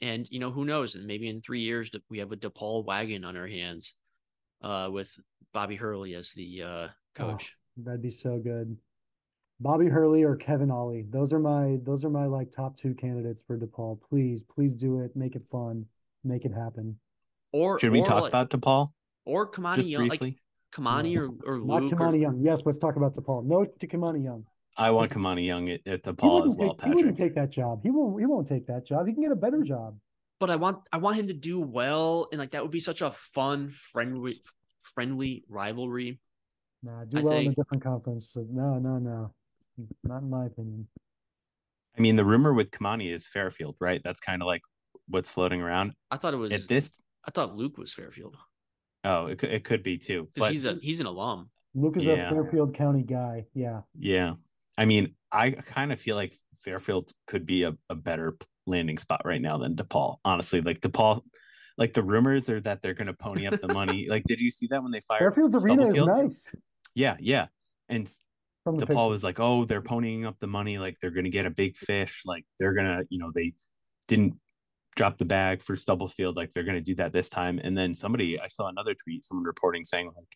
[0.00, 0.94] and you know who knows?
[0.94, 3.94] And maybe in three years we have a DePaul wagon on our hands,
[4.62, 5.10] uh, with
[5.52, 7.56] Bobby Hurley as the uh oh, coach.
[7.78, 8.76] Oh, that'd be so good.
[9.58, 11.06] Bobby Hurley or Kevin Ollie.
[11.08, 13.98] Those are my those are my like top two candidates for DePaul.
[14.08, 15.16] Please, please do it.
[15.16, 15.86] Make it fun.
[16.24, 16.98] Make it happen.
[17.52, 18.92] Or should we or talk like, about DePaul?
[19.24, 20.28] Or Kimani Just Young, briefly?
[20.28, 20.36] like
[20.74, 22.40] Kimani or or Not Luke Kimani or, Young.
[22.40, 23.44] Yes, let's talk about DePaul.
[23.44, 24.44] No to Kimani Young.
[24.76, 26.98] I want Kimani Young at, at DePaul as well, take, Patrick.
[26.98, 27.80] He wouldn't take that job.
[27.82, 28.20] He won't.
[28.20, 29.06] He won't take that job.
[29.06, 29.98] He can get a better job.
[30.38, 33.00] But I want I want him to do well, and like that would be such
[33.00, 34.40] a fun, friendly,
[34.80, 36.20] friendly rivalry.
[36.82, 37.46] Nah, do I well think.
[37.46, 38.30] in a different conference.
[38.30, 39.32] So no, no, no.
[40.04, 40.86] Not in my opinion.
[41.96, 44.02] I mean, the rumor with Kimani is Fairfield, right?
[44.04, 44.60] That's kind of like
[45.08, 45.94] what's floating around.
[46.10, 47.00] I thought it was at this.
[47.26, 48.36] I thought Luke was Fairfield.
[49.04, 50.28] Oh, it could, it could be too.
[50.36, 51.48] But he's a he's an alum.
[51.74, 52.30] Luke is yeah.
[52.30, 53.44] a Fairfield County guy.
[53.54, 53.82] Yeah.
[53.98, 54.34] Yeah.
[54.78, 59.22] I mean, I kind of feel like Fairfield could be a, a better landing spot
[59.24, 60.16] right now than DePaul.
[60.24, 61.22] Honestly, like DePaul,
[61.78, 64.06] like the rumors are that they're going to pony up the money.
[64.10, 66.52] like, did you see that when they fired Fairfield's arena is nice.
[66.94, 67.46] Yeah, yeah.
[67.88, 68.10] And
[68.64, 69.08] from DePaul picture.
[69.08, 70.78] was like, "Oh, they're ponying up the money.
[70.78, 72.22] Like they're gonna get a big fish.
[72.26, 73.52] Like they're gonna, you know, they
[74.08, 74.34] didn't
[74.96, 76.36] drop the bag for Stubblefield.
[76.36, 79.44] Like they're gonna do that this time." And then somebody, I saw another tweet, someone
[79.44, 80.26] reporting saying like,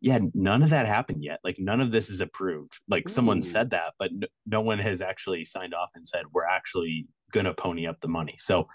[0.00, 1.40] "Yeah, none of that happened yet.
[1.44, 2.78] Like none of this is approved.
[2.88, 3.12] Like Ooh.
[3.12, 7.06] someone said that, but no, no one has actually signed off and said we're actually
[7.32, 8.68] gonna pony up the money." So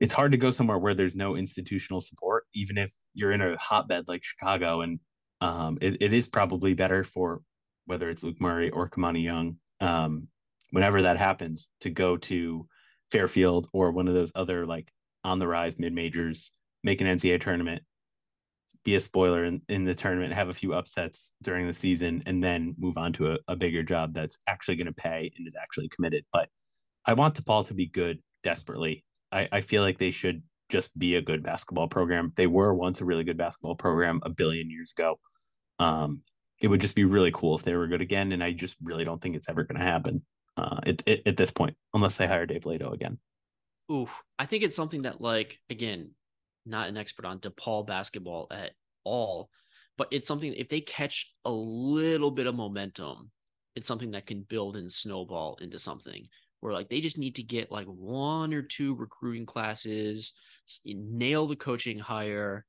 [0.00, 3.56] it's hard to go somewhere where there's no institutional support, even if you're in a
[3.56, 5.00] hotbed like Chicago and
[5.40, 7.42] um, it, it is probably better for
[7.86, 10.28] whether it's Luke Murray or Kimani Young, um,
[10.70, 12.66] whenever that happens, to go to
[13.10, 14.90] Fairfield or one of those other like
[15.24, 16.50] on the rise mid majors,
[16.82, 17.82] make an NCAA tournament,
[18.84, 22.42] be a spoiler in, in the tournament, have a few upsets during the season, and
[22.42, 25.56] then move on to a, a bigger job that's actually going to pay and is
[25.60, 26.24] actually committed.
[26.32, 26.48] But
[27.04, 29.04] I want DePaul to be good desperately.
[29.32, 32.32] I, I feel like they should just be a good basketball program.
[32.36, 35.18] They were once a really good basketball program a billion years ago.
[35.78, 36.22] Um,
[36.60, 38.32] it would just be really cool if they were good again.
[38.32, 40.22] And I just really don't think it's ever going to happen
[40.56, 43.18] uh, at, at, at this point, unless they hire Dave Leitao again.
[43.92, 44.08] Ooh,
[44.38, 46.12] I think it's something that, like, again,
[46.66, 48.72] not an expert on DePaul basketball at
[49.04, 49.50] all,
[49.96, 53.30] but it's something if they catch a little bit of momentum,
[53.74, 56.26] it's something that can build and snowball into something
[56.60, 60.32] where like they just need to get like one or two recruiting classes,
[60.84, 62.64] nail the coaching hire,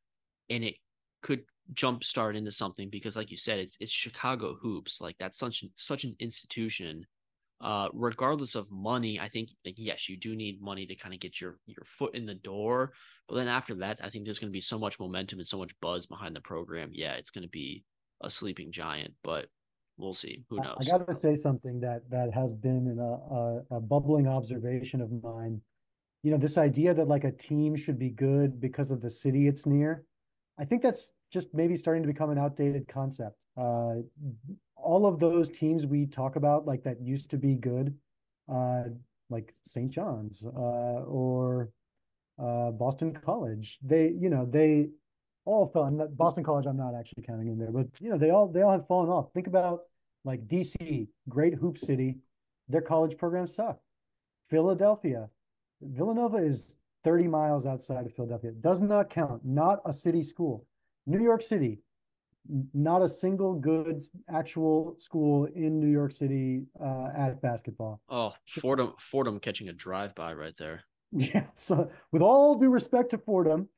[0.50, 0.76] and it
[1.22, 1.44] could
[1.74, 5.02] jumpstart into something because like you said it's it's Chicago hoops.
[5.02, 7.06] Like that's such such an institution.
[7.60, 11.20] Uh regardless of money I think like yes you do need money to kind of
[11.20, 12.94] get your your foot in the door
[13.28, 15.58] but then after that I think there's going to be so much momentum and so
[15.58, 17.84] much buzz behind the program yeah it's going to be
[18.22, 19.48] a sleeping giant but
[19.98, 23.76] we'll see who knows I got to say something that that has been in a,
[23.76, 25.62] a, a bubbling observation of mine
[26.24, 29.48] you know this idea that like a team should be good because of the city
[29.48, 30.04] it's near
[30.60, 33.36] I think that's just maybe starting to become an outdated concept.
[33.56, 33.96] Uh,
[34.76, 37.96] all of those teams we talk about, like that used to be good,
[38.52, 38.84] uh,
[39.30, 39.90] like St.
[39.90, 41.70] John's uh, or
[42.40, 44.90] uh, Boston College, they, you know, they
[45.46, 45.90] all fell.
[45.90, 48.62] Not, Boston College, I'm not actually counting in there, but you know, they all they
[48.62, 49.32] all have fallen off.
[49.34, 49.82] Think about
[50.26, 52.18] Like DC, great hoop city,
[52.68, 53.80] their college programs suck.
[54.50, 55.30] Philadelphia,
[55.82, 58.52] Villanova is 30 miles outside of Philadelphia.
[58.52, 59.46] Does not count.
[59.46, 60.66] Not a city school.
[61.06, 61.80] New York City,
[62.74, 68.02] not a single good actual school in New York City uh, at basketball.
[68.10, 70.84] Oh, Fordham, Fordham catching a drive by right there.
[71.12, 71.46] Yeah.
[71.56, 73.70] So, with all due respect to Fordham,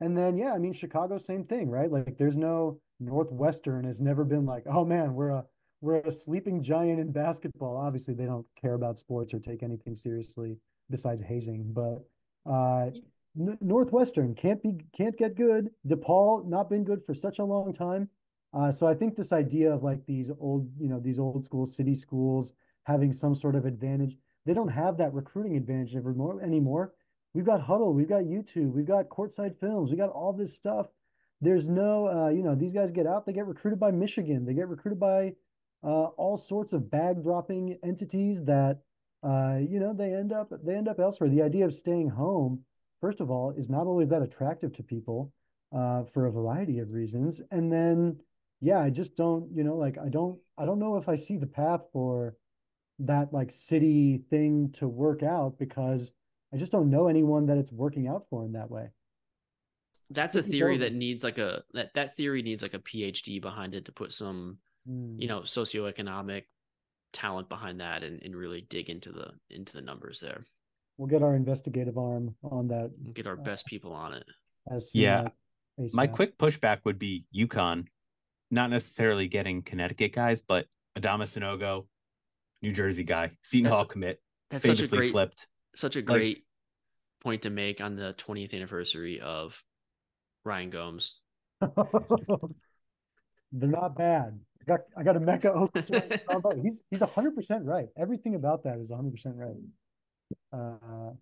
[0.00, 1.90] and then yeah, I mean Chicago, same thing, right?
[1.90, 5.44] Like, there's no Northwestern has never been like, oh man, we're a
[5.80, 7.76] we're a sleeping giant in basketball.
[7.76, 10.56] Obviously, they don't care about sports or take anything seriously
[10.90, 11.72] besides hazing.
[11.72, 12.04] But
[12.50, 12.90] uh,
[13.38, 15.70] N- Northwestern can't be can't get good.
[15.86, 18.08] DePaul not been good for such a long time.
[18.52, 21.66] Uh, so I think this idea of like these old, you know, these old school
[21.66, 22.52] city schools
[22.84, 24.16] having some sort of advantage,
[24.46, 26.42] they don't have that recruiting advantage anymore.
[26.42, 26.92] Anymore,
[27.34, 30.86] we've got Huddle, we've got YouTube, we've got Courtside Films, we got all this stuff.
[31.40, 34.54] There's no, uh, you know, these guys get out, they get recruited by Michigan, they
[34.54, 35.34] get recruited by
[35.82, 38.80] uh, all sorts of bag dropping entities that,
[39.22, 41.30] uh, you know, they end up they end up elsewhere.
[41.30, 42.64] The idea of staying home
[43.00, 45.32] first of all, is not always that attractive to people
[45.74, 47.40] uh, for a variety of reasons.
[47.50, 48.20] And then,
[48.60, 51.36] yeah, I just don't, you know, like I don't, I don't know if I see
[51.36, 52.36] the path for
[53.00, 56.12] that like city thing to work out because
[56.52, 58.88] I just don't know anyone that it's working out for in that way.
[60.10, 63.74] That's a theory that needs like a that that theory needs like a PhD behind
[63.74, 65.20] it to put some, mm.
[65.20, 65.34] you hmm.
[65.34, 66.44] know, socioeconomic
[67.12, 70.44] talent behind that and, and really dig into the into the numbers there
[71.00, 72.90] we'll get our investigative arm on that.
[73.02, 74.24] We'll get our uh, best people on it.
[74.70, 75.28] As yeah.
[75.94, 77.86] My quick pushback would be UConn,
[78.50, 80.66] not necessarily getting Connecticut guys, but
[80.98, 81.86] Adama Sanogo,
[82.62, 84.18] New Jersey guy, Seton Hall commit,
[84.50, 85.46] that's famously such a great, flipped.
[85.74, 86.44] Such a great like,
[87.22, 89.62] point to make on the 20th anniversary of
[90.44, 91.16] Ryan Gomes.
[91.60, 91.70] They're
[93.68, 94.40] not bad.
[94.60, 95.68] I got I got a Mecca.
[96.62, 97.88] he's he's hundred percent right.
[97.96, 99.56] Everything about that is hundred percent right.
[100.52, 101.12] Uh,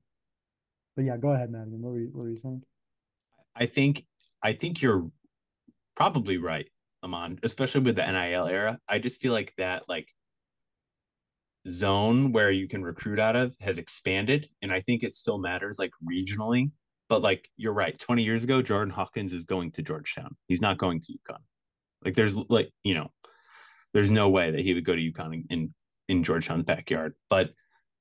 [0.97, 1.80] but yeah, go ahead, Madigan.
[1.80, 2.62] What were you, what were you saying?
[3.55, 4.05] I think
[4.43, 5.11] I think you're
[5.95, 6.68] probably right,
[7.03, 8.78] Aman, especially with the NIL era.
[8.89, 10.09] I just feel like that like
[11.68, 15.78] zone where you can recruit out of has expanded, and I think it still matters
[15.78, 16.70] like regionally.
[17.08, 20.36] But like you're right, 20 years ago, Jordan Hawkins is going to Georgetown.
[20.46, 21.40] He's not going to UConn.
[22.04, 23.10] Like there's like you know,
[23.92, 25.74] there's no way that he would go to in in,
[26.08, 27.14] in Georgetown's backyard.
[27.30, 27.50] But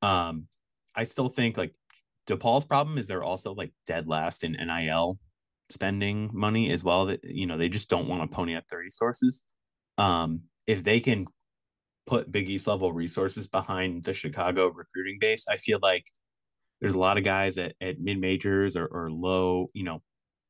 [0.02, 0.48] um,
[0.96, 1.74] I still think like
[2.28, 5.18] DePaul's problem is they're also like dead last in NIL
[5.70, 7.06] spending money as well.
[7.08, 9.44] That you know they just don't want to pony up their resources.
[9.98, 11.26] Um, if they can
[12.08, 16.06] put Big East level resources behind the Chicago recruiting base, I feel like
[16.82, 20.02] there's a lot of guys at, at mid majors or, or low, you know,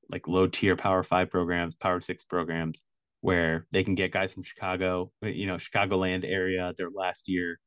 [0.09, 2.83] like low tier Power Five programs, Power Six programs,
[3.21, 7.59] where they can get guys from Chicago, you know, Chicagoland area their last year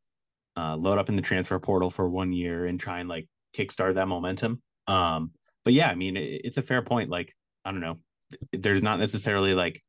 [0.56, 3.26] uh, load up in the transfer portal for one year and try and like
[3.56, 4.62] kickstart that momentum.
[4.86, 5.32] Um,
[5.64, 7.10] but yeah, I mean, it, it's a fair point.
[7.10, 7.32] Like,
[7.64, 7.98] I don't know,
[8.52, 9.80] there's not necessarily like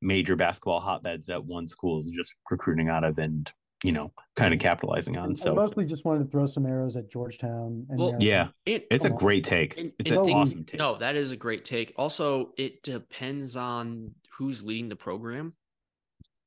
[0.00, 3.52] major basketball hotbeds that one school is just recruiting out of and
[3.84, 5.36] you know kind of capitalizing on.
[5.36, 7.86] So I mostly just wanted to throw some arrows at Georgetown.
[7.88, 9.94] And well, yeah, it, it's a great take.
[9.98, 10.78] it's an awesome take.
[10.78, 11.92] No, that is a great take.
[11.96, 15.54] Also, it depends on who's leading the program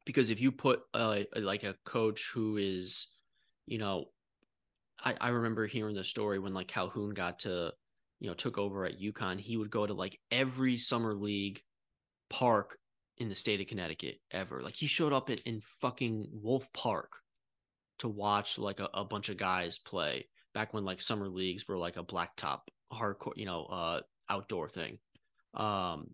[0.05, 3.07] because if you put uh, like a coach who is
[3.71, 4.05] you know,
[5.03, 7.71] I, I remember hearing the story when like Calhoun got to,
[8.19, 9.39] you know, took over at UConn.
[9.39, 11.61] He would go to like every summer league
[12.29, 12.77] park
[13.21, 14.61] in the state of Connecticut ever.
[14.61, 17.13] Like he showed up at in fucking Wolf Park
[17.99, 21.77] to watch like a, a bunch of guys play back when like summer leagues were
[21.77, 22.61] like a blacktop
[22.91, 24.97] hardcore, you know, uh outdoor thing.
[25.53, 26.07] Um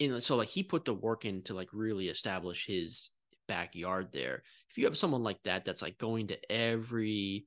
[0.00, 3.10] and so like he put the work in to like really establish his
[3.48, 4.42] backyard there.
[4.70, 7.46] If you have someone like that that's like going to every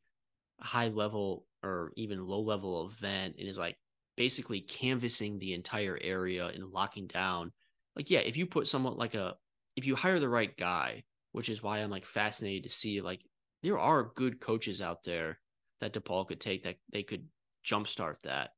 [0.60, 3.78] high level or even low level event and is like
[4.16, 7.52] basically canvassing the entire area and locking down,
[7.98, 9.36] like yeah, if you put someone like a
[9.76, 13.26] if you hire the right guy, which is why I'm like fascinated to see like
[13.64, 15.40] there are good coaches out there
[15.82, 17.26] that DePaul could take that they could
[17.66, 18.52] jumpstart that.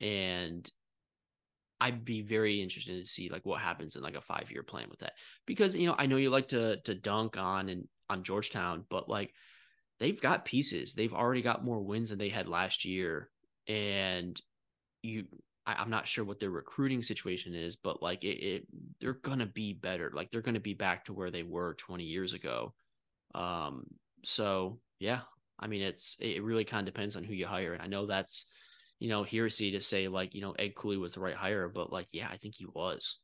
[0.00, 0.68] And
[1.80, 4.88] I'd be very interested to see like what happens in like a five year plan
[4.90, 5.12] with that
[5.46, 9.08] because you know I know you like to to dunk on and on Georgetown, but
[9.08, 9.32] like
[10.00, 10.94] they've got pieces.
[10.94, 13.30] They've already got more wins than they had last year,
[13.68, 14.40] and
[15.02, 15.26] you
[15.66, 18.66] I, am not sure what their recruiting situation is, but like it, it
[19.00, 20.10] they're gonna be better.
[20.14, 22.74] Like they're gonna be back to where they were 20 years ago.
[23.34, 23.86] Um,
[24.24, 25.20] so yeah,
[25.58, 28.06] I mean it's it really kind of depends on who you hire, and I know
[28.06, 28.46] that's
[29.00, 31.90] you know, heresy to say like, you know, Ed Cooley was the right hire, but
[31.90, 33.18] like, yeah, I think he was.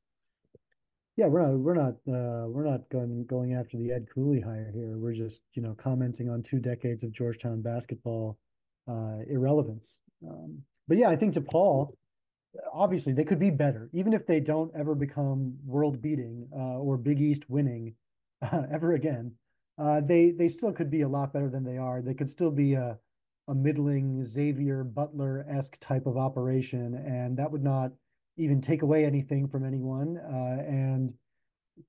[1.18, 4.70] Yeah, we're not we're not uh we're not going going after the Ed Cooley hire
[4.74, 4.98] here.
[4.98, 8.38] We're just, you know, commenting on two decades of Georgetown basketball
[8.88, 9.98] uh irrelevance.
[10.26, 11.94] Um, but yeah, I think DePaul,
[12.72, 16.96] obviously they could be better, even if they don't ever become world beating uh, or
[16.96, 17.94] Big East winning
[18.42, 19.32] uh, ever again.
[19.78, 22.00] Uh, they they still could be a lot better than they are.
[22.00, 22.98] They could still be a
[23.48, 27.92] a middling Xavier Butler esque type of operation, and that would not
[28.36, 31.14] even take away anything from anyone, uh, and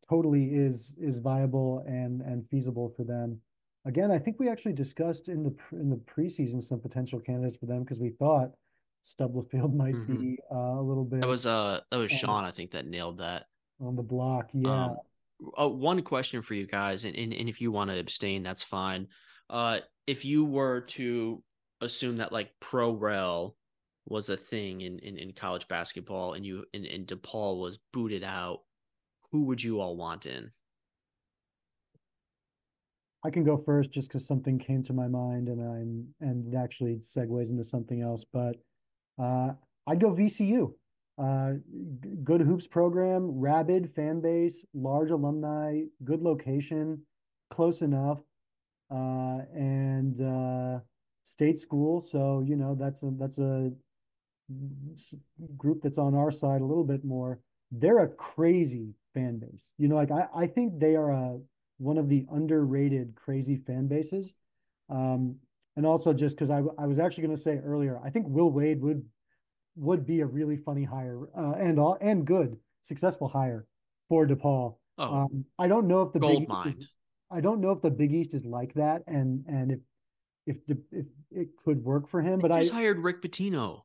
[0.10, 3.40] totally is is viable and and feasible for them.
[3.86, 7.68] Again, I think we actually discussed in the in the preseason some potential candidates for
[7.68, 8.52] them because we thought
[9.08, 10.16] Stubblefield might mm-hmm.
[10.16, 11.22] be uh, a little bit.
[11.22, 13.46] That was uh that was Sean, I think, that nailed that
[13.80, 14.50] on the block.
[14.54, 14.86] Yeah.
[14.86, 14.98] Um,
[15.58, 18.64] uh, one question for you guys, and, and and if you want to abstain, that's
[18.64, 19.08] fine.
[19.50, 21.42] Uh, if you were to
[21.82, 23.56] assume that like pro rel
[24.06, 28.24] was a thing in, in, in college basketball and you and, and DePaul was booted
[28.24, 28.62] out,
[29.32, 30.52] who would you all want in?
[33.24, 36.58] I can go first just because something came to my mind and I'm and it
[36.58, 38.26] actually segues into something else.
[38.32, 38.56] But
[39.18, 39.54] uh,
[39.86, 40.74] I'd go VCU.
[41.18, 41.54] Uh,
[42.24, 47.02] good hoops program, rabid fan base, large alumni, good location,
[47.50, 48.20] close enough,
[48.92, 50.80] uh, and uh,
[51.24, 52.02] state school.
[52.02, 53.72] So you know that's a that's a
[55.58, 57.40] group that's on our side a little bit more.
[57.72, 59.74] They're a crazy fan base.
[59.78, 61.40] You know, like I I think they are a
[61.78, 64.34] one of the underrated crazy fan bases.
[64.90, 65.36] Um,
[65.78, 68.52] and also just because I I was actually going to say earlier, I think Will
[68.52, 69.06] Wade would
[69.78, 73.66] would be a really funny hire uh, and all and good successful hire
[74.10, 74.76] for DePaul.
[74.98, 76.88] Oh, um, I don't know if the Big East is,
[77.32, 79.80] I don't know if the Big East is like that, and and if
[80.48, 82.40] if the, if it could work for him.
[82.40, 83.84] They but just I hired Rick Pitino.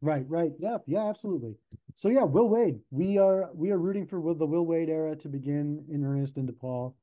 [0.00, 1.54] Right, right, yeah, yeah, absolutely.
[1.94, 2.80] So yeah, Will Wade.
[2.90, 6.48] We are we are rooting for the Will Wade era to begin in earnest in
[6.48, 6.94] DePaul.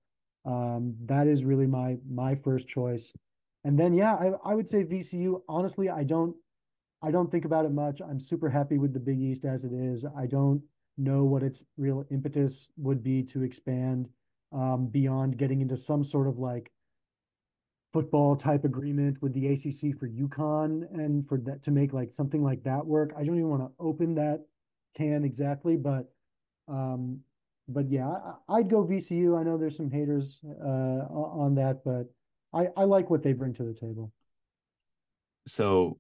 [0.46, 3.14] Um, that is really my my first choice.
[3.64, 5.42] And then yeah, I, I would say VCU.
[5.48, 6.36] Honestly, I don't
[7.02, 8.02] I don't think about it much.
[8.02, 10.06] I'm super happy with the Big East as it is.
[10.18, 10.62] I don't
[10.98, 14.08] know what its real impetus would be to expand
[14.54, 16.72] um, beyond getting into some sort of like
[17.92, 22.44] football type agreement with the ACC for UConn and for that to make like something
[22.44, 23.14] like that work.
[23.18, 24.46] I don't even want to open that
[24.96, 26.12] can exactly, but
[26.68, 27.20] um,
[27.68, 28.14] but yeah,
[28.50, 29.40] I, would go VCU.
[29.40, 32.08] I know there's some haters uh, on that, but
[32.54, 34.12] I, I like what they bring to the table.
[35.48, 35.98] So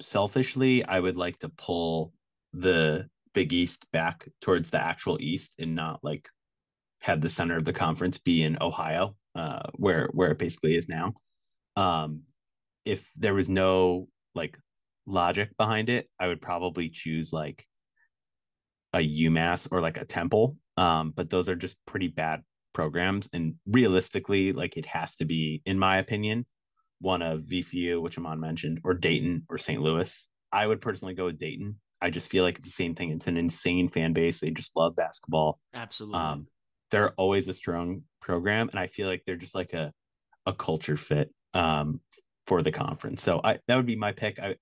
[0.00, 2.12] selfishly, I would like to pull
[2.52, 6.28] the Big East back towards the actual East and not like
[7.02, 10.88] have the center of the conference be in Ohio, uh, where where it basically is
[10.88, 11.12] now.
[11.76, 12.22] Um,
[12.84, 14.58] if there was no like
[15.06, 17.66] logic behind it, I would probably choose like
[18.92, 20.56] a UMass or like a Temple.
[20.76, 22.42] Um, but those are just pretty bad
[22.76, 26.44] programs, and realistically, like it has to be, in my opinion,
[27.00, 29.80] one of VCU, which Aman mentioned, or Dayton or St.
[29.80, 30.28] Louis.
[30.52, 31.80] I would personally go with Dayton.
[32.02, 33.10] I just feel like it's the same thing.
[33.10, 34.40] It's an insane fan base.
[34.40, 35.58] They just love basketball.
[35.74, 36.18] Absolutely.
[36.20, 36.46] Um,
[36.90, 39.90] they're always a strong program, and I feel like they're just like a
[40.44, 41.98] a culture fit um,
[42.46, 43.22] for the conference.
[43.22, 44.38] So I that would be my pick.
[44.38, 44.56] I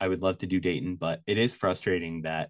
[0.00, 2.48] I would love to do Dayton, but it is frustrating that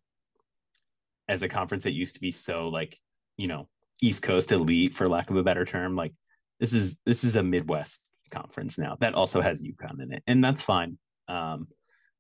[1.29, 2.97] as a conference that used to be so like
[3.37, 3.67] you know
[4.03, 6.13] East Coast elite, for lack of a better term, like
[6.59, 10.43] this is this is a Midwest conference now that also has UConn in it, and
[10.43, 10.99] that's fine.
[11.29, 11.69] Um,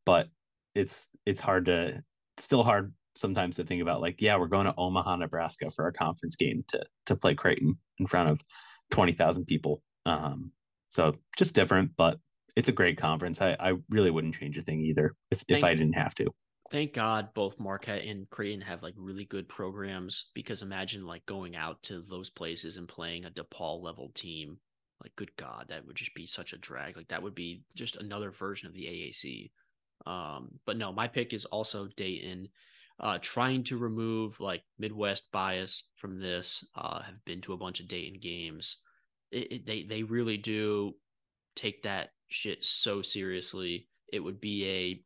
[0.05, 0.29] but
[0.75, 2.03] it's it's hard to
[2.37, 5.93] still hard sometimes to think about like yeah we're going to Omaha, Nebraska for a
[5.93, 8.41] conference game to to play Creighton in front of
[8.91, 9.83] twenty thousand people.
[10.07, 10.53] Um,
[10.89, 12.19] so just different, but
[12.57, 13.41] it's a great conference.
[13.41, 16.27] I, I really wouldn't change a thing either if, if I didn't have to.
[16.71, 21.57] Thank God both Marquette and Creighton have like really good programs because imagine like going
[21.57, 24.59] out to those places and playing a DePaul level team
[25.03, 26.97] like, good God, that would just be such a drag.
[26.97, 29.51] Like, that would be just another version of the AAC.
[30.07, 32.49] Um, but no, my pick is also Dayton.
[32.99, 36.67] Uh, trying to remove like Midwest bias from this.
[36.75, 38.77] Uh, have been to a bunch of Dayton games.
[39.31, 40.95] It, it, they they really do
[41.57, 43.89] take that shit so seriously.
[44.13, 45.03] It would be a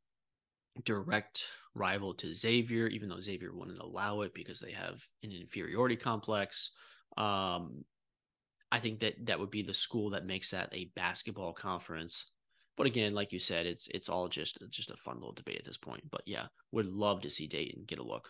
[0.82, 1.44] direct
[1.74, 6.70] rival to Xavier, even though Xavier wouldn't allow it because they have an inferiority complex.
[7.16, 7.84] Um,
[8.72, 12.26] I think that that would be the school that makes that a basketball conference.
[12.76, 15.64] But again, like you said, it's it's all just just a fun little debate at
[15.64, 16.02] this point.
[16.10, 18.28] But yeah, would love to see Dayton get a look.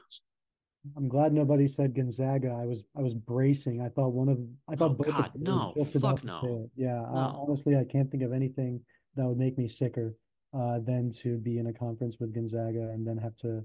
[0.97, 2.51] I'm glad nobody said Gonzaga.
[2.61, 3.80] I was I was bracing.
[3.80, 4.38] I thought one of
[4.68, 6.34] I thought oh, both God, no, about no.
[6.34, 6.70] to say it.
[6.76, 7.16] Yeah, no.
[7.16, 8.82] uh, honestly, I can't think of anything
[9.16, 10.14] that would make me sicker
[10.57, 13.64] uh, than to be in a conference with Gonzaga and then have to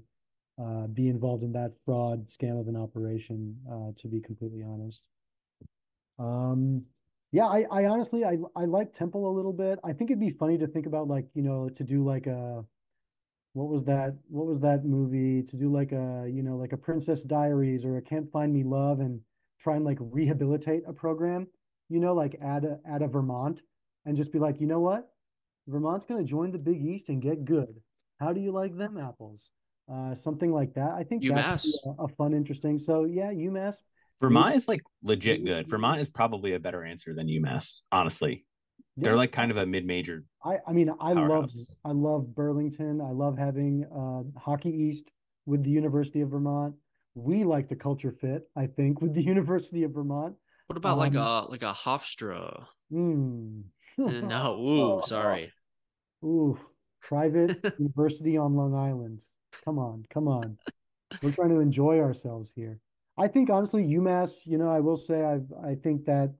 [0.60, 3.56] uh, be involved in that fraud scam of an operation.
[3.70, 5.06] Uh, to be completely honest.
[6.18, 6.84] Um,
[7.32, 9.78] yeah, I, I honestly I I like Temple a little bit.
[9.84, 12.64] I think it'd be funny to think about like you know to do like a
[13.52, 16.76] what was that what was that movie to do like a you know like a
[16.76, 19.20] Princess Diaries or a Can't Find Me Love and
[19.60, 21.46] try and like rehabilitate a program,
[21.88, 23.62] you know, like add a add a Vermont
[24.04, 25.10] and just be like, you know what,
[25.66, 27.74] Vermont's going to join the Big East and get good.
[28.18, 29.50] How do you like them apples?
[29.90, 30.92] Uh, something like that.
[30.92, 32.78] I think UMass that's a, a fun, interesting.
[32.78, 33.76] So yeah, UMass
[34.20, 35.68] Vermont is like legit good.
[35.68, 38.44] Vermont is probably a better answer than UMass, honestly.
[38.96, 39.04] Yeah.
[39.04, 40.24] They're like kind of a mid-major.
[40.44, 41.50] I I mean I love
[41.84, 43.00] I love Burlington.
[43.00, 45.10] I love having uh, Hockey East
[45.46, 46.74] with the University of Vermont.
[47.14, 50.34] We like the culture fit, I think, with the University of Vermont.
[50.66, 52.66] What about um, like a like a Hofstra?
[52.92, 53.62] Mm.
[53.98, 55.52] Uh, no, ooh, oh, sorry.
[56.24, 56.58] Ooh,
[57.00, 59.22] private university on Long Island.
[59.64, 60.58] Come on, come on.
[61.22, 62.78] We're trying to enjoy ourselves here.
[63.18, 66.34] I think honestly, UMass, you know, I will say I I think that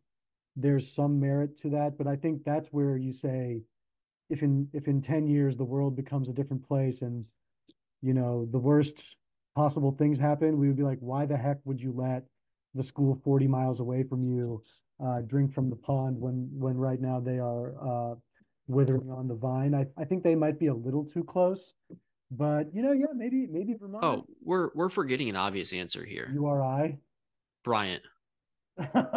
[0.57, 3.62] there's some merit to that, but I think that's where you say
[4.28, 7.24] if in if in 10 years the world becomes a different place and
[8.01, 9.16] you know the worst
[9.55, 12.24] possible things happen, we would be like, why the heck would you let
[12.74, 14.62] the school 40 miles away from you
[15.05, 18.14] uh, drink from the pond when when right now they are uh,
[18.66, 19.74] withering on the vine?
[19.74, 21.74] I, I think they might be a little too close.
[22.30, 24.05] But you know, yeah, maybe maybe Vermont.
[24.05, 26.30] Oh, we're we're forgetting an obvious answer here.
[26.32, 26.98] URI.
[27.64, 28.03] Bryant.
[28.94, 29.12] uh,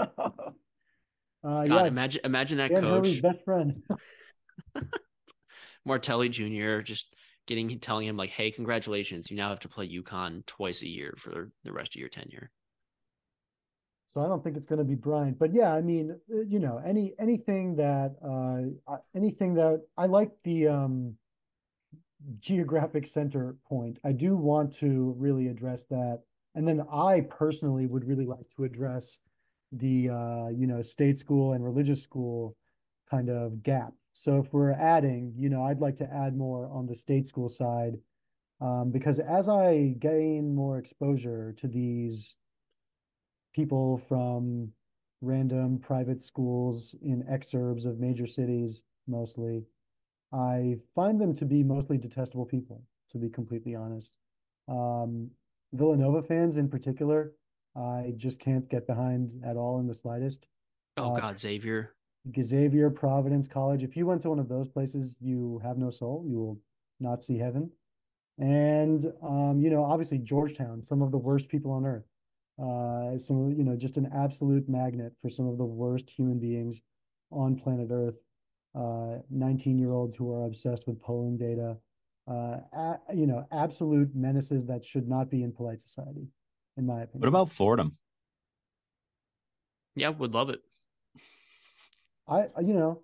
[1.43, 1.85] God, yeah.
[1.85, 3.05] imagine imagine that Dan coach.
[3.05, 3.83] Hurley's best friend.
[5.85, 6.79] Martelli Jr.
[6.79, 7.13] just
[7.45, 9.29] getting telling him like, "Hey, congratulations!
[9.29, 12.49] You now have to play UConn twice a year for the rest of your tenure."
[14.05, 16.59] So I don't think it's going to be Bryant, but yeah, I mean, uh, you
[16.59, 21.15] know, any anything that uh, anything that I like the um,
[22.39, 23.99] geographic center point.
[24.03, 26.21] I do want to really address that.
[26.55, 29.19] And then I personally would really like to address
[29.71, 32.55] the uh, you know state school and religious school
[33.09, 33.93] kind of gap.
[34.13, 37.49] So if we're adding, you know, I'd like to add more on the state school
[37.49, 37.97] side
[38.61, 42.35] um, because as I gain more exposure to these
[43.53, 44.71] people from
[45.21, 49.63] random private schools in exurbs of major cities, mostly,
[50.33, 54.17] I find them to be mostly detestable people, to be completely honest.
[54.67, 55.29] Um,
[55.71, 57.33] Villanova fans in particular,
[57.75, 60.47] I just can't get behind at all in the slightest.
[60.97, 61.95] Oh uh, God, Xavier.
[62.41, 63.83] Xavier, Providence College.
[63.83, 66.25] If you went to one of those places, you have no soul.
[66.27, 66.59] You will
[66.99, 67.71] not see heaven.
[68.39, 72.05] And um, you know, obviously Georgetown, some of the worst people on earth.
[72.61, 76.81] Uh, some you know, just an absolute magnet for some of the worst human beings
[77.31, 78.15] on planet Earth
[78.75, 81.77] uh, 19 year olds who are obsessed with polling data,
[82.29, 86.27] uh, a, you know, absolute menaces that should not be in polite society,
[86.77, 87.21] in my opinion.
[87.21, 87.91] What about Fordham?
[89.95, 90.61] Yeah, would love it.
[92.27, 93.01] I, you know,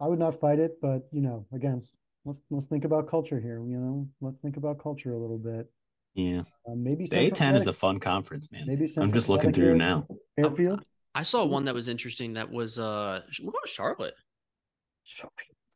[0.00, 1.82] I would not fight it, but you know, again,
[2.24, 3.62] let's let's think about culture here.
[3.64, 5.70] You know, let's think about culture a little bit.
[6.14, 8.64] Yeah, uh, maybe the A10 is a fun conference, man.
[8.66, 10.04] Maybe I'm just looking through now.
[10.36, 10.82] Fairfield.
[11.14, 12.34] I saw one that was interesting.
[12.34, 14.14] That was uh, what about Charlotte?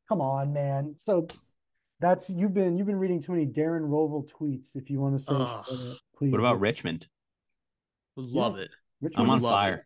[0.08, 0.96] Come on, man.
[0.98, 1.26] So
[2.00, 4.74] that's you've been you've been reading too many Darren Rovell tweets.
[4.74, 6.32] If you want to say, Charlotte, please.
[6.32, 6.60] What about do.
[6.60, 7.06] Richmond?
[8.16, 8.64] love yeah.
[8.64, 8.70] it.
[9.00, 9.74] Richmond, I'm on fire.
[9.74, 9.84] It.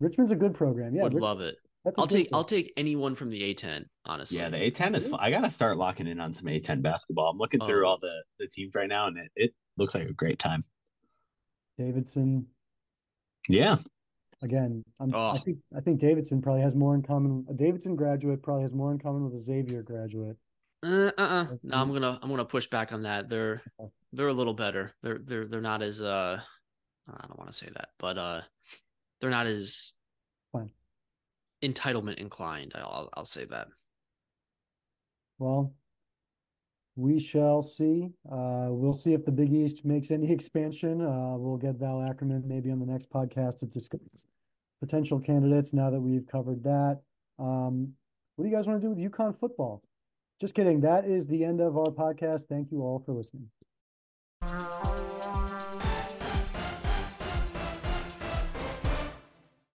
[0.00, 0.94] Richmond's a good program.
[0.94, 1.56] Yeah, would love it.
[1.98, 3.84] I'll take I'll take anyone from the A10.
[4.06, 5.08] Honestly, yeah, the A10 is.
[5.08, 5.20] Fun.
[5.22, 7.30] I gotta start locking in on some A10 basketball.
[7.30, 10.12] I'm looking through all the the teams right now, and it, it looks like a
[10.12, 10.62] great time.
[11.78, 12.46] Davidson.
[13.48, 13.76] Yeah,
[14.44, 15.30] again, oh.
[15.30, 17.44] i think I think Davidson probably has more in common.
[17.48, 20.36] A Davidson graduate probably has more in common with a Xavier graduate.
[20.82, 21.46] Uh, uh-uh.
[21.62, 23.28] No, I'm gonna I'm gonna push back on that.
[23.28, 23.62] They're
[24.12, 24.92] they're a little better.
[25.02, 26.38] They're they're they're not as uh
[27.08, 28.42] I don't want to say that, but uh
[29.20, 29.92] they're not as
[30.52, 30.70] Fine.
[31.62, 32.72] entitlement inclined.
[32.74, 33.68] I'll I'll say that.
[35.38, 35.74] Well,
[36.96, 38.10] we shall see.
[38.30, 41.00] Uh, we'll see if the Big East makes any expansion.
[41.00, 44.00] Uh, we'll get Val Ackerman maybe on the next podcast to discuss
[44.80, 47.00] potential candidates now that we've covered that.
[47.38, 47.92] Um,
[48.36, 49.82] what do you guys want to do with UConn football?
[50.40, 50.80] Just kidding.
[50.80, 52.48] That is the end of our podcast.
[52.48, 53.50] Thank you all for listening.